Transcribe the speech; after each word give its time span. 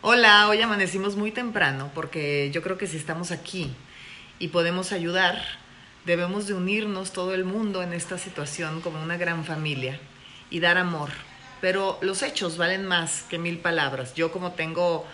Hola, 0.00 0.48
hoy 0.48 0.62
amanecimos 0.62 1.16
muy 1.16 1.32
temprano 1.32 1.90
porque 1.92 2.52
yo 2.52 2.62
creo 2.62 2.78
que 2.78 2.86
si 2.86 2.96
estamos 2.96 3.32
aquí 3.32 3.74
y 4.38 4.46
podemos 4.48 4.92
ayudar, 4.92 5.42
debemos 6.04 6.46
de 6.46 6.54
unirnos 6.54 7.12
todo 7.12 7.34
el 7.34 7.44
mundo 7.44 7.82
en 7.82 7.92
esta 7.92 8.16
situación 8.16 8.80
como 8.80 9.02
una 9.02 9.16
gran 9.16 9.44
familia 9.44 9.98
y 10.50 10.60
dar 10.60 10.78
amor. 10.78 11.10
Pero 11.60 11.98
los 12.00 12.22
hechos 12.22 12.56
valen 12.56 12.86
más 12.86 13.24
que 13.24 13.38
mil 13.38 13.58
palabras. 13.58 14.14
Yo 14.14 14.30
como 14.30 14.52
tengo 14.52 15.04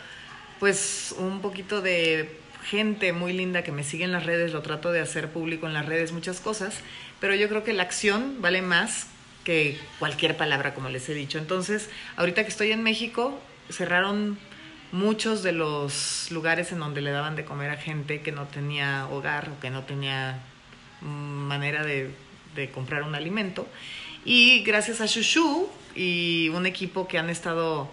pues 0.61 1.15
un 1.17 1.41
poquito 1.41 1.81
de 1.81 2.39
gente 2.65 3.15
muy 3.15 3.33
linda 3.33 3.65
que 3.65 3.73
me 3.73 3.85
sigue 3.85 4.05
en 4.05 4.13
las 4.13 4.27
redes, 4.27 4.53
lo 4.53 4.61
trato 4.61 4.93
de 4.93 5.01
hacer 5.01 5.31
público 5.31 5.67
en 5.67 5.73
las 5.73 5.87
redes, 5.87 6.13
muchas 6.13 6.41
cosas, 6.41 6.81
pero 7.21 7.35
yo 7.35 7.49
creo 7.49 7.65
que 7.65 7.73
la 7.73 7.85
acción 7.85 8.43
vale 8.43 8.61
más 8.61 9.07
que 9.45 9.79
cualquier 9.99 10.37
palabra, 10.37 10.75
como 10.75 10.91
les 10.91 11.09
he 11.09 11.15
dicho. 11.15 11.39
Entonces, 11.39 11.89
ahorita 12.17 12.43
que 12.43 12.51
estoy 12.51 12.71
en 12.71 12.83
México, 12.83 13.41
cerraron 13.71 14.39
muchos 14.95 15.43
de 15.43 15.51
los 15.51 16.31
lugares 16.31 16.71
en 16.71 16.79
donde 16.79 17.01
le 17.01 17.11
daban 17.11 17.35
de 17.35 17.45
comer 17.45 17.71
a 17.71 17.77
gente 17.77 18.21
que 18.21 18.31
no 18.31 18.47
tenía 18.47 19.09
hogar 19.09 19.51
o 19.51 19.61
que 19.61 19.69
no 19.69 19.83
tenía 19.83 20.39
mm, 21.01 21.07
manera 21.07 21.83
de, 21.85 22.15
comprar 22.73 23.03
un 23.03 23.17
alimento. 23.17 23.67
Y 24.25 24.63
gracias 24.63 25.01
a 25.01 25.07
Shushu 25.07 25.69
y 25.97 26.49
un 26.55 26.65
equipo 26.65 27.09
que 27.09 27.19
han 27.19 27.29
estado 27.29 27.91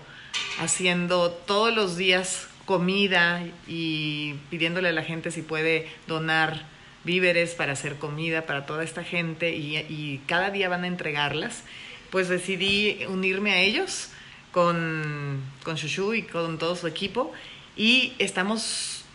haciendo 0.59 1.31
todos 1.31 1.73
los 1.73 1.97
días 1.97 2.47
comida 2.65 3.43
y 3.67 4.35
pidiéndole 4.51 4.89
a 4.89 4.91
la 4.91 5.03
gente 5.03 5.31
si 5.31 5.41
puede 5.41 5.89
donar 6.05 6.67
víveres 7.03 7.55
para 7.55 7.73
hacer 7.73 7.95
comida 7.95 8.45
para 8.45 8.67
toda 8.67 8.83
esta 8.83 9.03
gente 9.03 9.55
y, 9.55 9.77
y 9.77 10.21
cada 10.27 10.51
día 10.51 10.69
van 10.69 10.83
a 10.83 10.87
entregarlas, 10.87 11.63
pues 12.11 12.29
decidí 12.29 13.03
unirme 13.07 13.53
a 13.53 13.61
ellos 13.61 14.11
con, 14.51 15.41
con 15.63 15.75
Shushu 15.75 16.13
y 16.13 16.23
con 16.23 16.57
todo 16.57 16.75
su 16.75 16.87
equipo 16.87 17.31
y 17.75 18.13
estamos 18.19 19.05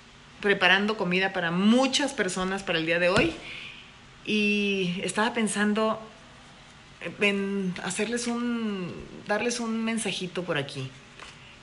preparando 0.41 0.97
comida 0.97 1.33
para 1.33 1.51
muchas 1.51 2.13
personas 2.13 2.63
para 2.63 2.79
el 2.79 2.87
día 2.87 2.99
de 2.99 3.09
hoy 3.09 3.35
y 4.25 5.01
estaba 5.03 5.33
pensando 5.35 6.01
en 7.21 7.75
hacerles 7.85 8.27
un, 8.27 8.93
darles 9.27 9.61
un 9.61 9.85
mensajito 9.85 10.43
por 10.43 10.59
aquí 10.59 10.91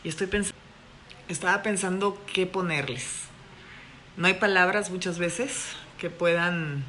y 0.04 0.10
estoy 0.10 0.28
pensando, 0.28 0.58
estaba 1.28 1.64
pensando 1.64 2.22
qué 2.32 2.46
ponerles. 2.46 3.24
No 4.16 4.28
hay 4.28 4.36
palabras 4.36 4.92
muchas 4.92 5.18
veces 5.18 5.70
que 5.98 6.10
puedan 6.10 6.84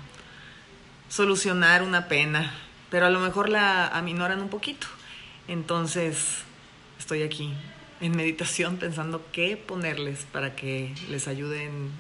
solucionar 1.09 1.83
una 1.83 2.09
pena, 2.09 2.53
pero 2.91 3.07
a 3.07 3.11
lo 3.11 3.21
mejor 3.21 3.49
la 3.49 3.87
aminoran 3.89 4.41
un 4.41 4.49
poquito. 4.49 4.87
Entonces, 5.49 6.43
estoy 6.99 7.23
aquí 7.23 7.55
en 8.01 8.17
meditación 8.17 8.77
pensando 8.77 9.25
qué 9.33 9.57
ponerles 9.57 10.27
para 10.33 10.55
que 10.57 10.95
les 11.09 11.29
ayuden 11.29 11.91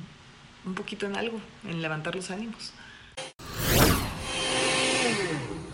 un 0.67 0.75
poquito 0.75 1.06
en 1.06 1.17
algo, 1.17 1.39
en 1.69 1.83
levantar 1.83 2.14
los 2.14 2.31
ánimos. 2.31 2.73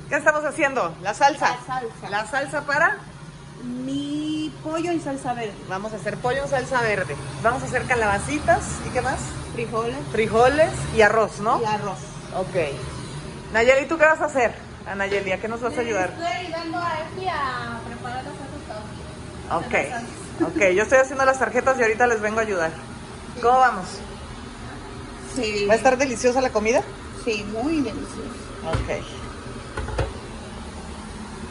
¿Qué 0.08 0.16
estamos 0.16 0.44
haciendo? 0.44 0.94
La 1.02 1.14
salsa. 1.14 1.50
La 1.50 1.66
salsa. 1.66 2.10
La 2.10 2.26
salsa 2.26 2.66
para. 2.66 2.98
Mi 3.62 4.52
pollo 4.64 4.90
en 4.90 5.00
salsa 5.00 5.34
verde. 5.34 5.54
Vamos 5.68 5.92
a 5.92 5.96
hacer 5.96 6.16
pollo 6.16 6.42
en 6.42 6.48
salsa 6.48 6.80
verde. 6.82 7.14
Vamos 7.42 7.62
a 7.62 7.66
hacer 7.66 7.84
calabacitas. 7.84 8.80
¿Y 8.88 8.90
qué 8.90 9.02
más? 9.02 9.20
Frijoles 9.52 9.96
Frijoles 10.10 10.70
y 10.96 11.02
arroz, 11.02 11.40
¿no? 11.40 11.60
y 11.60 11.64
arroz. 11.64 11.98
Ok. 12.36 12.56
Nayeli, 13.52 13.86
¿tú 13.86 13.98
qué 13.98 14.04
vas 14.04 14.20
a 14.20 14.24
hacer? 14.24 14.52
A 14.86 14.94
Nayeli, 14.94 15.32
¿a 15.32 15.40
qué 15.40 15.48
nos 15.48 15.60
vas 15.60 15.76
a 15.76 15.80
ayudar? 15.80 16.10
Estoy 16.10 16.26
ayudando 16.26 16.78
a 16.78 17.00
Efi 17.00 17.28
a 17.28 17.80
preparar 17.86 18.24
las 18.24 18.34
salsas 18.34 18.59
Ok. 19.50 19.74
Ok, 20.42 20.58
yo 20.74 20.82
estoy 20.82 20.98
haciendo 20.98 21.24
las 21.24 21.38
tarjetas 21.38 21.78
y 21.78 21.82
ahorita 21.82 22.06
les 22.06 22.20
vengo 22.20 22.38
a 22.38 22.42
ayudar. 22.42 22.72
¿Cómo 23.42 23.58
vamos? 23.58 23.86
Sí. 25.34 25.66
¿Va 25.66 25.74
a 25.74 25.76
estar 25.76 25.98
deliciosa 25.98 26.40
la 26.40 26.50
comida? 26.50 26.82
Sí, 27.24 27.44
muy 27.44 27.80
delicioso. 27.80 28.30
Ok. 28.66 29.04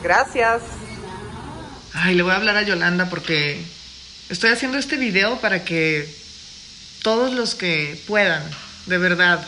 Gracias. 0.01 0.61
Ay, 1.93 2.15
le 2.15 2.23
voy 2.23 2.31
a 2.31 2.37
hablar 2.37 2.55
a 2.55 2.61
Yolanda 2.61 3.09
porque 3.09 3.63
estoy 4.29 4.51
haciendo 4.51 4.77
este 4.77 4.95
video 4.95 5.39
para 5.39 5.65
que 5.65 6.09
todos 7.03 7.33
los 7.33 7.55
que 7.55 8.01
puedan, 8.07 8.43
de 8.85 8.97
verdad, 8.97 9.45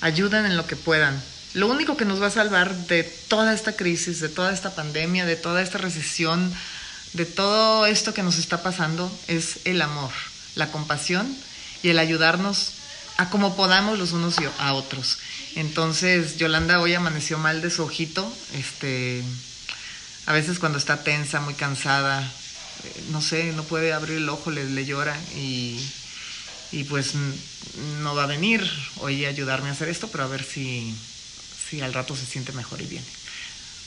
ayuden 0.00 0.44
en 0.46 0.56
lo 0.56 0.66
que 0.66 0.76
puedan. 0.76 1.20
Lo 1.54 1.68
único 1.68 1.96
que 1.96 2.04
nos 2.04 2.20
va 2.20 2.26
a 2.26 2.30
salvar 2.30 2.74
de 2.74 3.02
toda 3.02 3.54
esta 3.54 3.72
crisis, 3.72 4.20
de 4.20 4.28
toda 4.28 4.52
esta 4.52 4.74
pandemia, 4.74 5.24
de 5.24 5.36
toda 5.36 5.62
esta 5.62 5.78
recesión, 5.78 6.52
de 7.16 7.24
todo 7.24 7.86
esto 7.86 8.12
que 8.12 8.22
nos 8.22 8.38
está 8.38 8.62
pasando, 8.62 9.10
es 9.26 9.60
el 9.64 9.80
amor, 9.80 10.10
la 10.54 10.70
compasión 10.70 11.34
y 11.82 11.88
el 11.88 11.98
ayudarnos 11.98 12.72
a 13.16 13.30
como 13.30 13.56
podamos 13.56 13.98
los 13.98 14.12
unos 14.12 14.36
a 14.58 14.74
otros. 14.74 15.18
Entonces, 15.54 16.36
Yolanda 16.36 16.78
hoy 16.80 16.94
amaneció 16.94 17.38
mal 17.38 17.62
de 17.62 17.70
su 17.70 17.82
ojito, 17.82 18.30
este, 18.54 19.24
a 20.26 20.32
veces 20.34 20.58
cuando 20.58 20.76
está 20.76 21.02
tensa, 21.02 21.40
muy 21.40 21.54
cansada, 21.54 22.22
eh, 22.22 23.04
no 23.10 23.22
sé, 23.22 23.52
no 23.52 23.64
puede 23.64 23.94
abrir 23.94 24.18
el 24.18 24.28
ojo, 24.28 24.50
le, 24.50 24.66
le 24.66 24.84
llora 24.84 25.18
y, 25.34 25.80
y 26.72 26.84
pues 26.84 27.14
no 28.02 28.14
va 28.14 28.24
a 28.24 28.26
venir 28.26 28.70
hoy 28.96 29.24
a 29.24 29.30
ayudarme 29.30 29.70
a 29.70 29.72
hacer 29.72 29.88
esto, 29.88 30.08
pero 30.08 30.24
a 30.24 30.28
ver 30.28 30.44
si, 30.44 30.94
si 31.70 31.80
al 31.80 31.94
rato 31.94 32.14
se 32.14 32.26
siente 32.26 32.52
mejor 32.52 32.82
y 32.82 32.86
viene. 32.86 33.06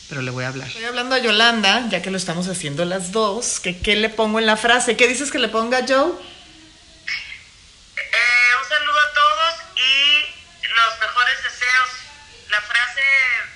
Pero 0.10 0.24
le 0.24 0.32
voy 0.32 0.44
a 0.44 0.48
hablar. 0.48 0.68
Estoy 0.68 0.86
hablando 0.86 1.14
a 1.14 1.20
Yolanda, 1.20 1.88
ya 1.90 2.02
que 2.02 2.10
lo 2.10 2.18
estamos 2.18 2.48
haciendo 2.48 2.84
las 2.84 3.12
dos, 3.12 3.60
que 3.60 3.80
qué 3.80 3.96
le 3.96 4.10
pongo 4.10 4.40
en 4.40 4.48
la 4.48 4.58
frase. 4.58 4.98
¿Qué 4.98 5.08
dices 5.08 5.32
que 5.32 5.38
le 5.38 5.50
ponga 5.50 5.86
Joe? 5.88 5.96
Eh, 5.96 6.16
un 8.60 8.70
saludo 8.70 9.00
a 9.00 9.14
todos 9.14 9.54
y 9.78 10.22
los 10.68 11.00
mejores 11.00 11.44
deseos. 11.44 11.90
La 12.50 12.60
frase 12.60 13.02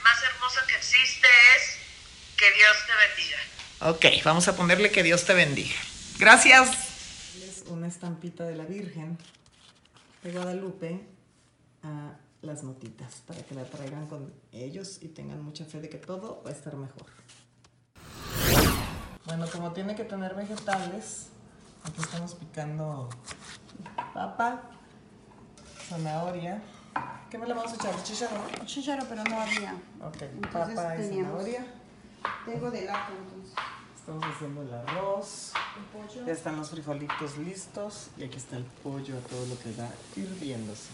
más 0.03 0.21
hermosa 0.23 0.61
que 0.67 0.75
existe 0.75 1.27
es 1.57 1.77
que 2.37 2.51
Dios 2.51 2.77
te 2.85 2.93
bendiga. 3.07 3.39
Ok, 3.79 4.23
vamos 4.23 4.47
a 4.47 4.55
ponerle 4.55 4.91
que 4.91 5.01
Dios 5.01 5.25
te 5.25 5.33
bendiga. 5.33 5.75
Gracias. 6.19 6.69
Una 7.65 7.87
estampita 7.87 8.43
de 8.43 8.55
la 8.55 8.65
Virgen 8.65 9.17
de 10.21 10.31
Guadalupe 10.31 10.99
a 11.81 12.11
las 12.43 12.63
notitas 12.63 13.23
para 13.25 13.41
que 13.41 13.55
la 13.55 13.63
traigan 13.63 14.07
con 14.07 14.33
ellos 14.51 14.99
y 15.01 15.07
tengan 15.09 15.43
mucha 15.43 15.65
fe 15.65 15.79
de 15.81 15.89
que 15.89 15.97
todo 15.97 16.41
va 16.45 16.49
a 16.49 16.53
estar 16.53 16.75
mejor. 16.75 17.05
Bueno, 19.25 19.45
como 19.51 19.71
tiene 19.71 19.95
que 19.95 20.03
tener 20.03 20.35
vegetales, 20.35 21.27
aquí 21.83 22.01
estamos 22.01 22.35
picando 22.35 23.09
papa, 24.13 24.61
zanahoria. 25.89 26.61
¿Qué 27.29 27.37
me 27.37 27.47
le 27.47 27.53
vamos 27.53 27.71
a 27.71 27.75
echar? 27.75 28.03
¿Chicharrón? 28.03 28.43
Chícharo, 28.65 29.05
pero 29.09 29.23
no 29.23 29.41
había. 29.41 29.73
Ok, 30.01 30.21
Entonces 30.21 30.75
papa 30.75 30.95
y 30.95 30.99
teníamos- 30.99 31.31
zanahoria. 31.31 31.65
Tengo 32.45 32.71
de 32.71 32.85
lato 32.85 33.13
entonces. 33.17 33.53
Estamos 33.97 34.23
haciendo 34.25 34.61
el 34.63 34.73
arroz. 34.73 35.53
El 35.77 35.85
pollo. 35.85 36.25
Ya 36.25 36.33
están 36.33 36.57
los 36.57 36.69
frijolitos 36.69 37.37
listos 37.37 38.09
y 38.17 38.25
aquí 38.25 38.35
está 38.37 38.57
el 38.57 38.65
pollo 38.65 39.17
a 39.17 39.21
todo 39.21 39.45
lo 39.45 39.57
que 39.59 39.73
da 39.73 39.89
hirviéndose. 40.17 40.89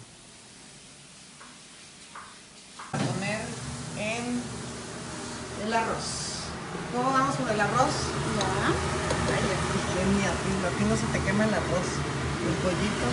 A 2.93 2.97
poner 2.97 3.41
en 3.97 4.41
el 5.69 5.75
arroz. 5.75 6.49
¿Cómo 6.95 7.13
vamos 7.13 7.35
con 7.35 7.47
el 7.47 7.61
arroz? 7.61 7.93
Ya. 8.41 8.73
Ay, 9.29 9.45
aquí, 9.53 10.25
a 10.25 10.73
ti 10.73 10.83
no 10.89 10.95
se 10.97 11.05
te 11.13 11.19
quema 11.21 11.45
el 11.45 11.53
arroz. 11.53 11.89
El 12.41 12.57
pollito. 12.65 13.05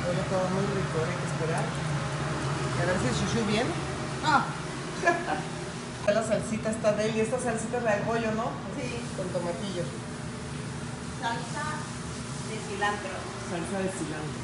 Todo 0.00 0.24
todo 0.32 0.48
muy 0.56 0.64
rico, 0.72 0.96
hay 1.04 1.16
que 1.20 1.28
esperar. 1.28 1.64
Y 1.68 2.80
a 2.80 2.84
ver 2.88 2.96
si 2.96 3.06
el 3.12 3.16
chuchu 3.20 3.44
viene. 3.44 3.68
Ah, 4.24 4.44
La 6.14 6.24
salsita 6.24 6.70
está 6.70 6.92
de 6.94 7.10
él 7.10 7.16
y 7.16 7.20
esta 7.20 7.38
salsita 7.38 7.76
es 7.76 7.84
la 7.84 7.96
del 7.96 8.02
pollo, 8.04 8.32
¿no? 8.32 8.50
Sí. 8.74 9.04
Con 9.16 9.28
tomatillo. 9.28 9.84
salsa 11.20 11.76
de 12.48 12.56
cilantro. 12.56 13.20
Salsa 13.52 13.78
de 13.84 13.90
cilantro. 13.92 14.40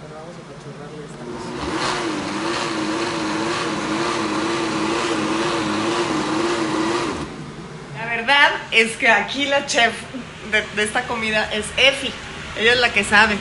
Ahora 0.00 0.14
vamos 0.22 0.38
a 0.38 0.42
pachurrarle 0.46 1.02
esta 1.02 1.24
cosa. 1.26 2.54
La 7.98 8.06
verdad 8.06 8.50
es 8.74 8.96
que 8.96 9.08
aquí 9.08 9.46
la 9.46 9.66
chef 9.66 9.92
de, 10.50 10.82
esta 10.82 11.04
comida 11.04 11.48
es 11.52 11.64
Efi. 11.76 12.12
Ella 12.58 12.72
es 12.72 12.78
la 12.78 12.92
que 12.92 13.04
sabe 13.04 13.36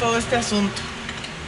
todo 0.00 0.16
este 0.18 0.36
asunto. 0.36 0.80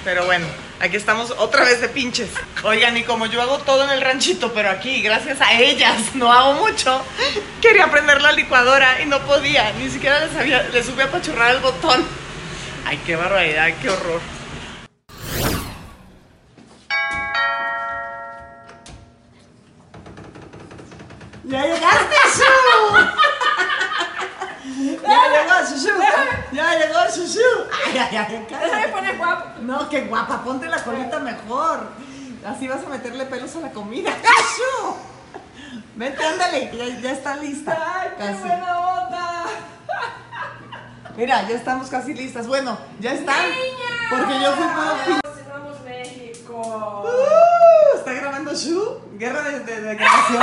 Pero 0.05 0.25
bueno, 0.27 0.47
aquí 0.81 0.97
estamos 0.97 1.33
otra 1.39 1.65
vez 1.65 1.81
de 1.81 1.89
pinches. 1.89 2.29
Oigan, 2.62 2.97
y 2.97 3.03
como 3.03 3.27
yo 3.27 3.41
hago 3.43 3.59
todo 3.59 3.85
en 3.85 3.91
el 3.91 4.01
ranchito, 4.01 4.53
pero 4.53 4.71
aquí, 4.71 5.03
gracias 5.03 5.41
a 5.41 5.59
ellas, 5.59 6.15
no 6.15 6.33
hago 6.33 6.55
mucho, 6.55 7.03
quería 7.61 7.91
prender 7.91 8.21
la 8.21 8.33
licuadora 8.33 9.01
y 9.03 9.06
no 9.06 9.21
podía. 9.21 9.73
Ni 9.73 9.91
siquiera 9.91 10.25
les, 10.25 10.37
había, 10.37 10.63
les 10.65 10.87
supe 10.87 11.03
apachurrar 11.03 11.55
el 11.55 11.61
botón. 11.61 12.05
Ay, 12.87 13.01
qué 13.06 13.17
barbaridad, 13.17 13.69
qué 13.81 13.91
horror. 13.91 14.21
Chuchu. 27.12 27.41
Ay, 27.87 27.99
ay, 27.99 28.17
ay, 28.17 28.47
Déjame 28.49 28.71
cállate. 28.71 28.89
poner 28.93 29.17
guapo. 29.19 29.61
No, 29.62 29.89
qué 29.89 30.01
guapa, 30.03 30.43
ponte 30.45 30.67
la 30.69 30.83
colita 30.83 31.19
mejor. 31.19 31.81
Así 32.47 32.67
vas 32.69 32.85
a 32.85 32.89
meterle 32.89 33.27
pelos 33.27 33.55
a 33.57 33.61
la 33.61 33.71
comida. 33.73 34.11
¡Chuchu! 34.23 34.97
Vente, 35.97 36.25
ándale, 36.25 36.71
ya, 36.75 37.01
ya 37.01 37.12
está 37.12 37.37
lista. 37.37 37.77
Ay, 38.01 38.09
qué 38.17 38.25
Casi. 38.25 38.39
buena 38.41 38.79
onda. 38.79 39.45
Mira, 41.17 41.47
ya 41.49 41.57
estamos 41.57 41.89
casi 41.89 42.15
listas. 42.15 42.47
Bueno, 42.47 42.79
ya 43.01 43.13
están. 43.13 43.45
Porque 44.09 44.41
yo 44.41 44.53
fui. 44.53 45.21
Cocinamos 45.23 45.81
México. 45.85 47.05
Uh, 47.05 47.99
¿Está 47.99 48.13
grabando 48.15 48.55
Shu? 48.55 49.01
¿Guerra 49.19 49.43
de, 49.43 49.61
de- 49.61 49.81
de 49.83 49.95
grabación? 49.97 50.43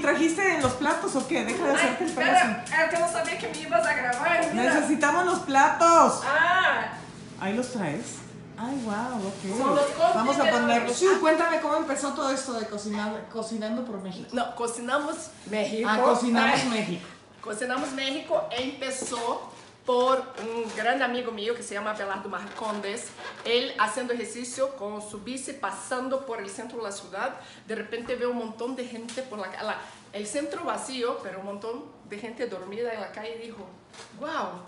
¿Trajiste 0.00 0.60
los 0.60 0.72
platos 0.72 1.16
o 1.16 1.26
qué? 1.28 1.44
Deja 1.44 1.64
de 1.64 1.72
hacerte 1.74 2.04
el 2.04 2.10
espera, 2.10 2.64
es 2.64 2.90
que 2.90 2.98
no 2.98 3.08
sabía 3.10 3.38
que 3.38 3.48
me 3.48 3.58
ibas 3.58 3.86
a 3.86 3.94
grabar. 3.94 4.46
Mira. 4.52 4.74
Necesitamos 4.74 5.24
los 5.26 5.38
platos. 5.40 6.22
Ah, 6.26 6.92
Ahí 7.40 7.54
los 7.54 7.72
traes. 7.72 8.16
Ay, 8.58 8.78
wow, 8.84 9.26
ok. 9.26 9.58
Son 9.58 9.74
los 9.74 9.98
Vamos 10.14 10.38
a 10.38 10.44
ponerlos. 10.50 11.00
Shu, 11.00 11.18
cuéntame 11.20 11.60
cómo 11.60 11.76
empezó 11.76 12.12
todo 12.12 12.30
esto 12.30 12.52
de 12.60 12.66
cocinar, 12.66 13.26
cocinando 13.32 13.84
por 13.86 14.02
México. 14.02 14.28
no, 14.32 14.54
cocinamos 14.54 15.30
México. 15.50 15.88
Ah, 15.90 15.98
cocinamos 16.02 16.60
Ay, 16.60 16.68
México. 16.68 17.06
Cocinamos 17.40 17.92
México 17.92 18.44
empezó 18.50 19.50
por 19.90 20.22
un 20.48 20.76
gran 20.76 21.02
amigo 21.02 21.32
mío 21.32 21.52
que 21.56 21.64
se 21.64 21.74
llama 21.74 21.90
Abelardo 21.90 22.28
Marcondes. 22.28 23.08
Él 23.44 23.74
haciendo 23.76 24.12
ejercicio 24.12 24.76
con 24.76 25.02
su 25.02 25.18
bici, 25.18 25.52
pasando 25.52 26.26
por 26.26 26.38
el 26.40 26.48
centro 26.48 26.78
de 26.78 26.84
la 26.84 26.92
ciudad. 26.92 27.40
De 27.66 27.74
repente 27.74 28.14
ve 28.14 28.24
un 28.24 28.36
montón 28.36 28.76
de 28.76 28.86
gente 28.86 29.20
por 29.22 29.40
la 29.40 29.50
calle. 29.50 29.74
El 30.12 30.28
centro 30.28 30.62
vacío, 30.62 31.18
pero 31.24 31.40
un 31.40 31.46
montón 31.46 31.86
de 32.08 32.18
gente 32.18 32.46
dormida 32.46 32.94
en 32.94 33.00
la 33.00 33.10
calle. 33.10 33.34
Y 33.42 33.46
dijo, 33.48 33.66
wow, 34.20 34.60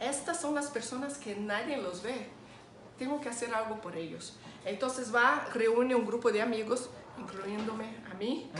estas 0.00 0.38
son 0.38 0.54
las 0.54 0.66
personas 0.66 1.16
que 1.16 1.34
nadie 1.34 1.78
los 1.78 2.02
ve. 2.02 2.28
Tengo 2.98 3.22
que 3.22 3.30
hacer 3.30 3.54
algo 3.54 3.80
por 3.80 3.96
ellos. 3.96 4.36
Entonces 4.66 5.14
va, 5.14 5.48
reúne 5.54 5.94
un 5.94 6.04
grupo 6.04 6.30
de 6.30 6.42
amigos, 6.42 6.90
incluyéndome 7.18 7.86
a 8.10 8.14
mí, 8.14 8.50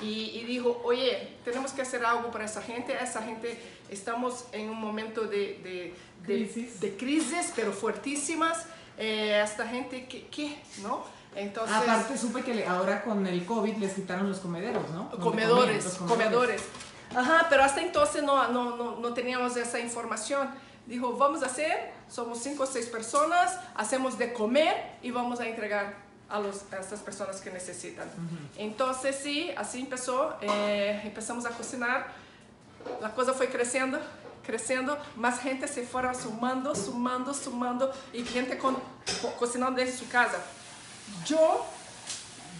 y, 0.00 0.30
y 0.30 0.44
dijo, 0.44 0.80
oye, 0.82 1.36
tenemos 1.44 1.72
que 1.72 1.82
hacer 1.82 2.04
algo 2.06 2.30
para 2.30 2.46
esa 2.46 2.62
gente. 2.62 2.96
Esa 2.98 3.20
gente, 3.20 3.60
estamos 3.92 4.46
en 4.52 4.70
un 4.70 4.80
momento 4.80 5.22
de, 5.22 5.60
de, 5.62 5.94
de- 6.26 6.46
Crisis. 6.46 6.80
de 6.80 6.96
crisis, 6.96 7.52
pero 7.54 7.72
fuertísimas. 7.72 8.66
Eh, 8.98 9.40
esta 9.44 9.66
gente, 9.66 10.06
¿qué? 10.06 10.26
qué? 10.28 10.60
¿No? 10.82 11.04
Entonces, 11.34 11.74
Aparte 11.74 12.18
supe 12.18 12.42
que 12.42 12.54
le- 12.54 12.66
ahora 12.66 13.02
con 13.02 13.26
el 13.26 13.44
COVID 13.46 13.76
les 13.76 13.94
quitaron 13.94 14.28
los 14.28 14.38
comederos, 14.40 14.88
¿no? 14.90 15.10
Comedores, 15.10 15.84
comían, 15.84 15.84
los 15.84 15.94
comedores. 15.96 16.62
Ajá, 17.14 17.46
pero 17.48 17.62
hasta 17.64 17.80
entonces 17.82 18.22
no, 18.22 18.48
no, 18.48 18.76
no, 18.76 18.96
no 18.98 19.14
teníamos 19.14 19.56
esa 19.56 19.78
información. 19.80 20.48
Dijo, 20.86 21.16
vamos 21.16 21.42
a 21.42 21.46
hacer, 21.46 21.92
somos 22.10 22.38
cinco 22.38 22.64
o 22.64 22.66
seis 22.66 22.86
personas, 22.86 23.56
hacemos 23.74 24.18
de 24.18 24.32
comer 24.32 24.74
y 25.02 25.10
vamos 25.10 25.40
a 25.40 25.46
entregar 25.46 25.94
a, 26.28 26.40
los, 26.40 26.64
a 26.72 26.78
estas 26.80 27.00
personas 27.00 27.40
que 27.40 27.50
necesitan. 27.50 28.08
Entonces 28.58 29.16
sí, 29.22 29.50
así 29.56 29.80
empezó, 29.80 30.34
eh, 30.40 31.00
empezamos 31.04 31.46
a 31.46 31.50
cocinar, 31.50 32.06
la 33.00 33.12
cosa 33.14 33.32
fue 33.32 33.48
creciendo, 33.48 33.98
creciendo, 34.46 34.98
más 35.16 35.40
gente 35.40 35.68
se 35.68 35.84
fuera 35.86 36.14
sumando, 36.14 36.74
sumando, 36.74 37.32
sumando 37.34 37.92
y 38.12 38.24
gente 38.24 38.58
con, 38.58 38.74
co- 39.20 39.34
cocinando 39.38 39.80
desde 39.80 39.98
su 39.98 40.08
casa. 40.08 40.38
Yo, 41.26 41.64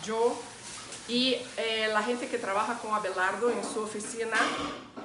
yo 0.05 0.37
y 1.09 1.37
eh, 1.57 1.89
la 1.93 2.03
gente 2.03 2.29
que 2.29 2.39
trabaja 2.39 2.79
con 2.79 2.95
Abelardo 2.95 3.51
en 3.51 3.63
su 3.65 3.81
oficina, 3.83 4.37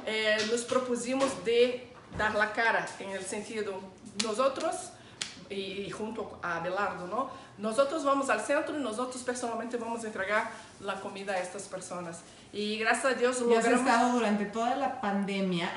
eh, 0.06 0.38
nos 0.52 0.62
propusimos 0.62 1.44
de 1.44 1.92
dar 2.18 2.36
la 2.36 2.54
cara, 2.54 2.88
en 3.00 3.10
el 3.12 3.26
sentido, 3.26 3.80
nosotros, 4.24 4.76
y, 4.76 4.97
y 5.50 5.90
junto 5.92 6.40
a 6.44 6.58
Abelardo, 6.58 7.08
¿no? 7.08 7.30
Nosotros 7.58 8.04
vamos 8.04 8.30
al 8.30 8.42
centro 8.42 8.78
y 8.78 8.82
nosotros 8.82 9.22
personalmente 9.24 9.78
vamos 9.78 10.04
a 10.04 10.08
entregar 10.08 10.50
la 10.82 11.00
comida 11.00 11.34
a 11.34 11.38
estas 11.40 11.64
personas. 11.64 12.20
Y 12.54 12.78
gracias 12.80 13.06
a 13.14 13.14
Dios 13.16 13.38
Y 13.38 13.54
has 13.56 13.64
logramos... 13.66 13.80
estado 13.88 14.12
durante 14.14 14.46
toda 14.46 14.76
la 14.76 15.02
pandemia 15.02 15.70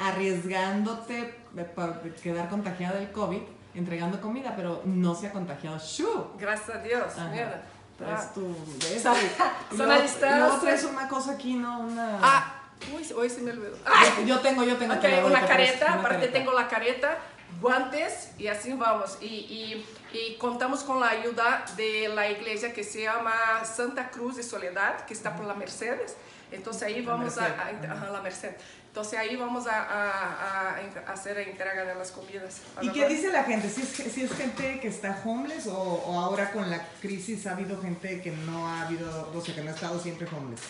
arriesgándote 0.55 1.35
para 1.75 2.01
quedar 2.23 2.49
contagiada 2.49 2.99
del 2.99 3.11
COVID, 3.13 3.41
entregando 3.75 4.21
comida, 4.21 4.55
pero 4.57 4.83
no 4.85 5.15
se 5.15 5.27
ha 5.29 5.33
contagiado 5.33 5.79
Shu. 5.79 6.33
Gracias 6.39 6.77
a 6.77 6.79
Dios, 6.83 7.05
Ajá. 7.17 7.29
mira. 7.31 7.63
Traes 7.99 8.21
Ah. 8.21 8.31
tu 8.35 8.41
de 8.79 9.01
Son- 9.77 9.91
a 9.91 10.61
traes 10.61 10.85
una 10.85 11.07
cosa 11.09 11.33
aquí, 11.33 11.55
¿no? 11.55 11.81
Una... 11.81 12.19
Ah, 12.23 12.55
uy, 12.97 13.07
hoy 13.15 13.29
se 13.29 13.43
me 13.43 13.51
olvidó. 13.51 13.77
Yo- 13.77 14.25
Yo 14.27 14.39
tengo, 14.41 14.65
yo 14.65 14.77
tengo. 14.77 14.95
Ok, 14.95 15.01
te 15.01 15.09
la 15.11 15.21
doy, 15.21 15.31
una 15.31 15.47
careta, 15.47 15.85
una 15.87 15.95
aparte 15.97 16.17
careta. 16.17 16.33
tengo 16.33 16.53
la 16.53 16.69
careta, 16.69 17.19
guantes 17.61 18.31
y 18.39 18.47
así 18.49 18.73
vamos. 18.73 19.19
Y, 19.21 19.27
y- 19.27 19.87
y 20.13 20.37
contamos 20.39 20.83
con 20.83 20.99
la 21.01 21.09
ayuda 21.11 21.65
de 21.77 22.09
la 22.09 22.29
iglesia 22.29 22.73
que 22.73 22.83
se 22.83 23.03
llama 23.03 23.33
Santa 23.65 24.11
Cruz 24.11 24.37
de 24.37 24.43
Soledad, 24.43 25.05
que 25.07 25.15
está 25.15 25.37
por 25.37 25.47
la 25.47 25.55
Mercedes. 25.55 26.17
Entonces 26.51 26.83
ahí 26.83 27.01
vamos 27.03 27.39
a, 27.39 27.43
Merced, 27.81 28.13
la 28.13 28.21
Merced. 28.21 28.51
Entonces 28.89 29.17
ahí 29.21 29.37
vamos 29.37 29.69
a, 29.69 29.81
a- 29.85 30.71
a- 30.71 30.77
a 31.07 31.13
hacer 31.13 31.37
la 31.37 31.43
entrega 31.43 31.85
de 31.85 31.95
las 31.95 32.11
comidas. 32.11 32.61
¿Y 32.83 32.89
qué 32.91 33.07
dice 33.09 33.31
la 33.31 33.45
gente? 33.45 33.71
¿Si 33.71 33.83
es, 33.83 33.89
si 34.13 34.23
es 34.25 34.33
gente 34.33 34.81
que 34.81 34.89
está 34.89 35.23
homeless 35.25 35.69
o, 35.69 35.79
o 35.81 36.19
ahora 36.21 36.51
con 36.51 36.69
la 36.69 36.85
crisis 37.01 37.47
ha 37.47 37.53
habido 37.53 37.81
gente 37.81 38.21
que 38.21 38.33
no 38.33 38.67
ha 38.67 38.83
habido, 38.89 39.31
o 39.33 39.41
sea, 39.41 39.55
que 39.55 39.63
no 39.63 39.71
ha 39.71 39.75
estado 39.75 40.01
siempre 40.01 40.27
homeless? 40.27 40.63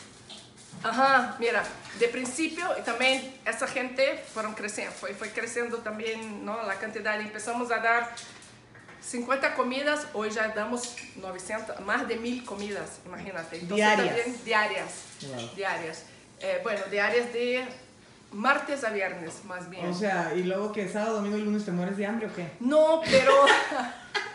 Ajá, 0.83 1.37
mira, 1.39 1.63
de 1.99 2.09
principio 2.09 2.67
y 2.79 2.83
también 2.83 3.35
esa 3.45 3.67
gente 3.67 4.23
fueron 4.33 4.55
creciendo, 4.55 4.93
fue, 4.95 5.13
fue 5.15 5.31
creciendo 5.31 5.79
también 5.79 6.45
¿no? 6.45 6.63
la 6.63 6.77
cantidad. 6.77 7.21
Empezamos 7.21 7.71
a 7.71 7.79
dar 7.79 8.11
50 9.03 9.55
comidas, 9.55 10.07
hoy 10.15 10.31
ya 10.31 10.49
damos 10.49 10.95
900, 11.17 11.81
más 11.81 12.07
de 12.09 12.17
1000 12.17 12.45
comidas, 12.45 13.01
imagínate. 13.05 13.57
Entonces, 13.59 13.77
Diarias. 13.77 14.17
también 14.17 14.45
diarias, 14.45 14.93
Wow. 15.23 15.51
diarias. 15.55 16.03
Eh, 16.41 16.61
bueno, 16.63 16.81
diarias 16.91 17.33
de 17.33 17.67
martes 18.33 18.85
a 18.85 18.91
viernes, 18.91 19.45
más 19.45 19.69
bien. 19.69 19.87
O 19.87 19.95
sea, 19.95 20.33
y 20.35 20.43
luego 20.45 20.73
que 20.73 20.89
sábado, 20.89 21.17
domingo 21.17 21.37
y 21.37 21.43
lunes 21.43 21.65
te 21.65 21.73
mueres 21.73 21.97
de 21.99 22.07
hambre 22.07 22.27
o 22.29 22.35
qué? 22.35 22.47
No, 22.61 23.03
pero. 23.05 23.33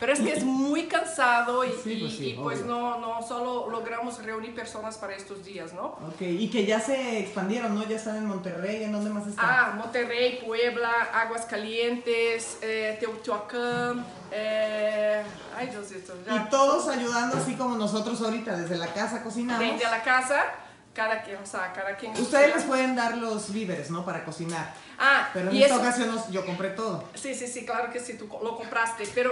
Pero 0.00 0.14
es 0.14 0.20
que 0.20 0.32
es 0.32 0.44
muy 0.44 0.84
cansado 0.86 1.62
y, 1.62 1.68
Sí, 1.84 1.98
pues 2.00 2.12
sí, 2.14 2.30
y, 2.30 2.32
pues 2.34 2.64
no, 2.64 2.98
no 2.98 3.20
solo 3.22 3.68
logramos 3.68 4.22
reunir 4.24 4.54
personas 4.54 4.96
para 4.96 5.14
estos 5.14 5.44
días, 5.44 5.74
¿no? 5.74 5.88
Ok, 6.08 6.22
y 6.22 6.48
que 6.48 6.64
ya 6.64 6.80
se 6.80 7.18
expandieron, 7.18 7.74
¿no? 7.74 7.86
Ya 7.86 7.96
están 7.96 8.16
en 8.16 8.24
Monterrey, 8.24 8.82
¿en 8.84 8.92
dónde 8.92 9.10
más 9.10 9.26
están? 9.26 9.44
Ah, 9.46 9.74
Monterrey, 9.76 10.40
Puebla, 10.44 10.90
Aguas 11.12 11.44
Calientes, 11.44 12.56
eh, 12.62 12.96
Teotihuacán, 12.98 14.06
eh, 14.32 15.22
ay 15.54 15.66
Diosito, 15.66 16.14
ya. 16.26 16.34
y 16.36 16.50
todos 16.50 16.88
ayudando 16.88 17.36
así 17.36 17.54
como 17.54 17.76
nosotros 17.76 18.22
ahorita, 18.22 18.56
desde 18.56 18.78
la 18.78 18.88
casa 18.94 19.22
cocinamos. 19.22 19.60
Desde 19.60 19.84
la 19.90 20.02
casa, 20.02 20.44
cada 20.94 21.22
quien, 21.22 21.36
o 21.36 21.46
sea, 21.46 21.74
cada 21.74 21.94
quien. 21.96 22.12
Ustedes 22.12 22.54
les 22.56 22.64
pueden 22.64 22.96
dar 22.96 23.18
los 23.18 23.52
víveres, 23.52 23.90
¿no? 23.90 24.04
Para 24.06 24.24
cocinar. 24.24 24.72
Ah, 24.98 25.28
Pero 25.34 25.50
en 25.50 25.56
y 25.56 25.62
esta 25.62 25.74
eso, 25.74 25.82
ocasión 25.82 26.32
yo 26.32 26.46
compré 26.46 26.70
todo. 26.70 27.04
Sí, 27.14 27.34
sí, 27.34 27.46
sí, 27.46 27.66
claro 27.66 27.92
que 27.92 28.00
sí, 28.00 28.14
tú 28.14 28.26
lo 28.42 28.56
compraste, 28.56 29.04
pero 29.14 29.30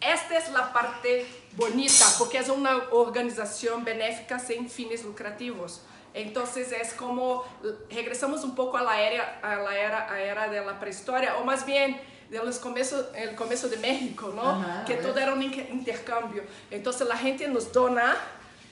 esta 0.00 0.36
es 0.38 0.50
la 0.52 0.72
parte 0.72 1.26
bonita, 1.56 2.04
porque 2.18 2.38
es 2.38 2.48
una 2.48 2.76
organización 2.92 3.84
benéfica 3.84 4.38
sin 4.38 4.68
fines 4.68 5.04
lucrativos. 5.04 5.82
Entonces 6.12 6.70
es 6.72 6.92
como 6.94 7.44
regresamos 7.90 8.44
un 8.44 8.54
poco 8.54 8.76
a 8.76 8.82
la 8.82 9.00
era, 9.00 9.40
a 9.42 9.56
la 9.56 9.76
era, 9.78 10.12
a 10.12 10.20
era 10.20 10.48
de 10.48 10.64
la 10.64 10.78
prehistoria, 10.78 11.36
o 11.38 11.44
más 11.44 11.66
bien 11.66 12.00
de 12.30 12.38
los 12.38 12.58
comienzos, 12.58 13.06
el 13.14 13.34
comienzo 13.34 13.68
de 13.68 13.76
México, 13.78 14.32
¿no? 14.34 14.48
Ajá, 14.48 14.84
que 14.86 14.94
todo 14.94 15.18
era 15.18 15.32
un 15.32 15.42
inter- 15.42 15.68
intercambio. 15.70 16.42
Entonces 16.70 17.06
la 17.08 17.16
gente 17.16 17.46
nos 17.48 17.72
dona 17.72 18.16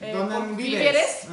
eh, 0.01 0.13
víveres. 0.55 1.27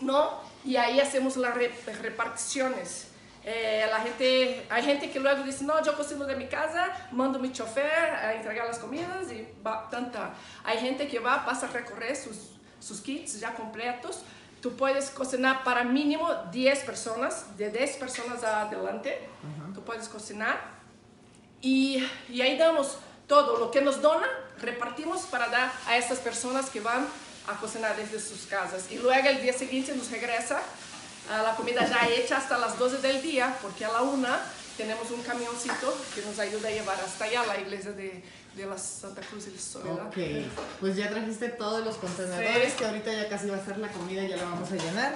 ¿no? 0.00 0.40
Y 0.64 0.76
ahí 0.76 1.00
hacemos 1.00 1.36
las 1.36 1.54
re- 1.54 1.72
reparticiones. 2.02 3.08
Eh, 3.42 3.86
la 3.90 4.00
gente, 4.00 4.66
hay 4.68 4.82
gente 4.82 5.10
que 5.10 5.18
luego 5.18 5.42
dice, 5.42 5.64
no, 5.64 5.82
yo 5.82 5.96
cocino 5.96 6.26
de 6.26 6.36
mi 6.36 6.46
casa, 6.46 6.88
mando 7.12 7.38
mi 7.38 7.50
chofer 7.52 7.90
a 7.90 8.34
entregar 8.34 8.66
las 8.66 8.78
comidas 8.78 9.32
y 9.32 9.48
va, 9.66 9.88
tanta. 9.88 10.34
Hay 10.64 10.78
gente 10.78 11.08
que 11.08 11.18
va, 11.18 11.44
pasa 11.44 11.66
a 11.66 11.70
recorrer 11.70 12.14
sus, 12.14 12.50
sus 12.78 13.00
kits 13.00 13.40
ya 13.40 13.54
completos. 13.54 14.22
Tú 14.60 14.76
puedes 14.76 15.08
cocinar 15.10 15.64
para 15.64 15.84
mínimo 15.84 16.28
10 16.52 16.80
personas, 16.80 17.56
de 17.56 17.70
10 17.70 17.96
personas 17.96 18.44
adelante. 18.44 19.26
Tú 19.74 19.82
puedes 19.82 20.06
cocinar 20.06 20.60
y, 21.62 22.06
y 22.28 22.42
ahí 22.42 22.58
damos 22.58 22.98
todo 23.26 23.58
lo 23.58 23.70
que 23.70 23.80
nos 23.80 24.02
dona, 24.02 24.26
repartimos 24.58 25.22
para 25.22 25.48
dar 25.48 25.72
a 25.86 25.96
esas 25.96 26.18
personas 26.18 26.68
que 26.68 26.80
van 26.80 27.06
a 27.48 27.54
cocinar 27.58 27.96
desde 27.96 28.20
sus 28.20 28.46
casas. 28.46 28.90
Y 28.90 28.98
luego 28.98 29.28
el 29.28 29.40
día 29.40 29.54
siguiente 29.54 29.94
nos 29.94 30.10
regresa 30.10 30.60
a 31.30 31.42
la 31.42 31.54
comida 31.54 31.86
ya 31.86 32.08
hecha 32.08 32.38
hasta 32.38 32.58
las 32.58 32.78
12 32.78 32.98
del 32.98 33.22
día, 33.22 33.56
porque 33.62 33.84
a 33.84 33.92
la 33.92 34.02
una 34.02 34.40
tenemos 34.76 35.10
un 35.10 35.22
camioncito 35.22 35.94
que 36.14 36.22
nos 36.22 36.38
ayuda 36.38 36.68
a 36.68 36.72
llevar 36.72 36.98
hasta 37.04 37.24
allá 37.24 37.42
a 37.42 37.46
la 37.46 37.58
iglesia 37.58 37.92
de, 37.92 38.22
de 38.56 38.66
la 38.66 38.76
Santa 38.78 39.20
Cruz 39.22 39.44
de 39.46 39.58
Soledad. 39.58 40.06
Ok, 40.06 40.16
pues 40.80 40.96
ya 40.96 41.08
trajiste 41.10 41.50
todos 41.50 41.84
los 41.84 41.96
contenedores 41.96 42.72
Sí. 42.72 42.78
que 42.78 42.86
ahorita 42.86 43.12
ya 43.12 43.28
casi 43.28 43.48
va 43.48 43.56
a 43.58 43.64
ser 43.64 43.76
la 43.78 43.88
comida, 43.88 44.22
ya 44.22 44.36
la 44.36 44.44
vamos 44.44 44.70
a 44.72 44.76
llenar. 44.76 45.14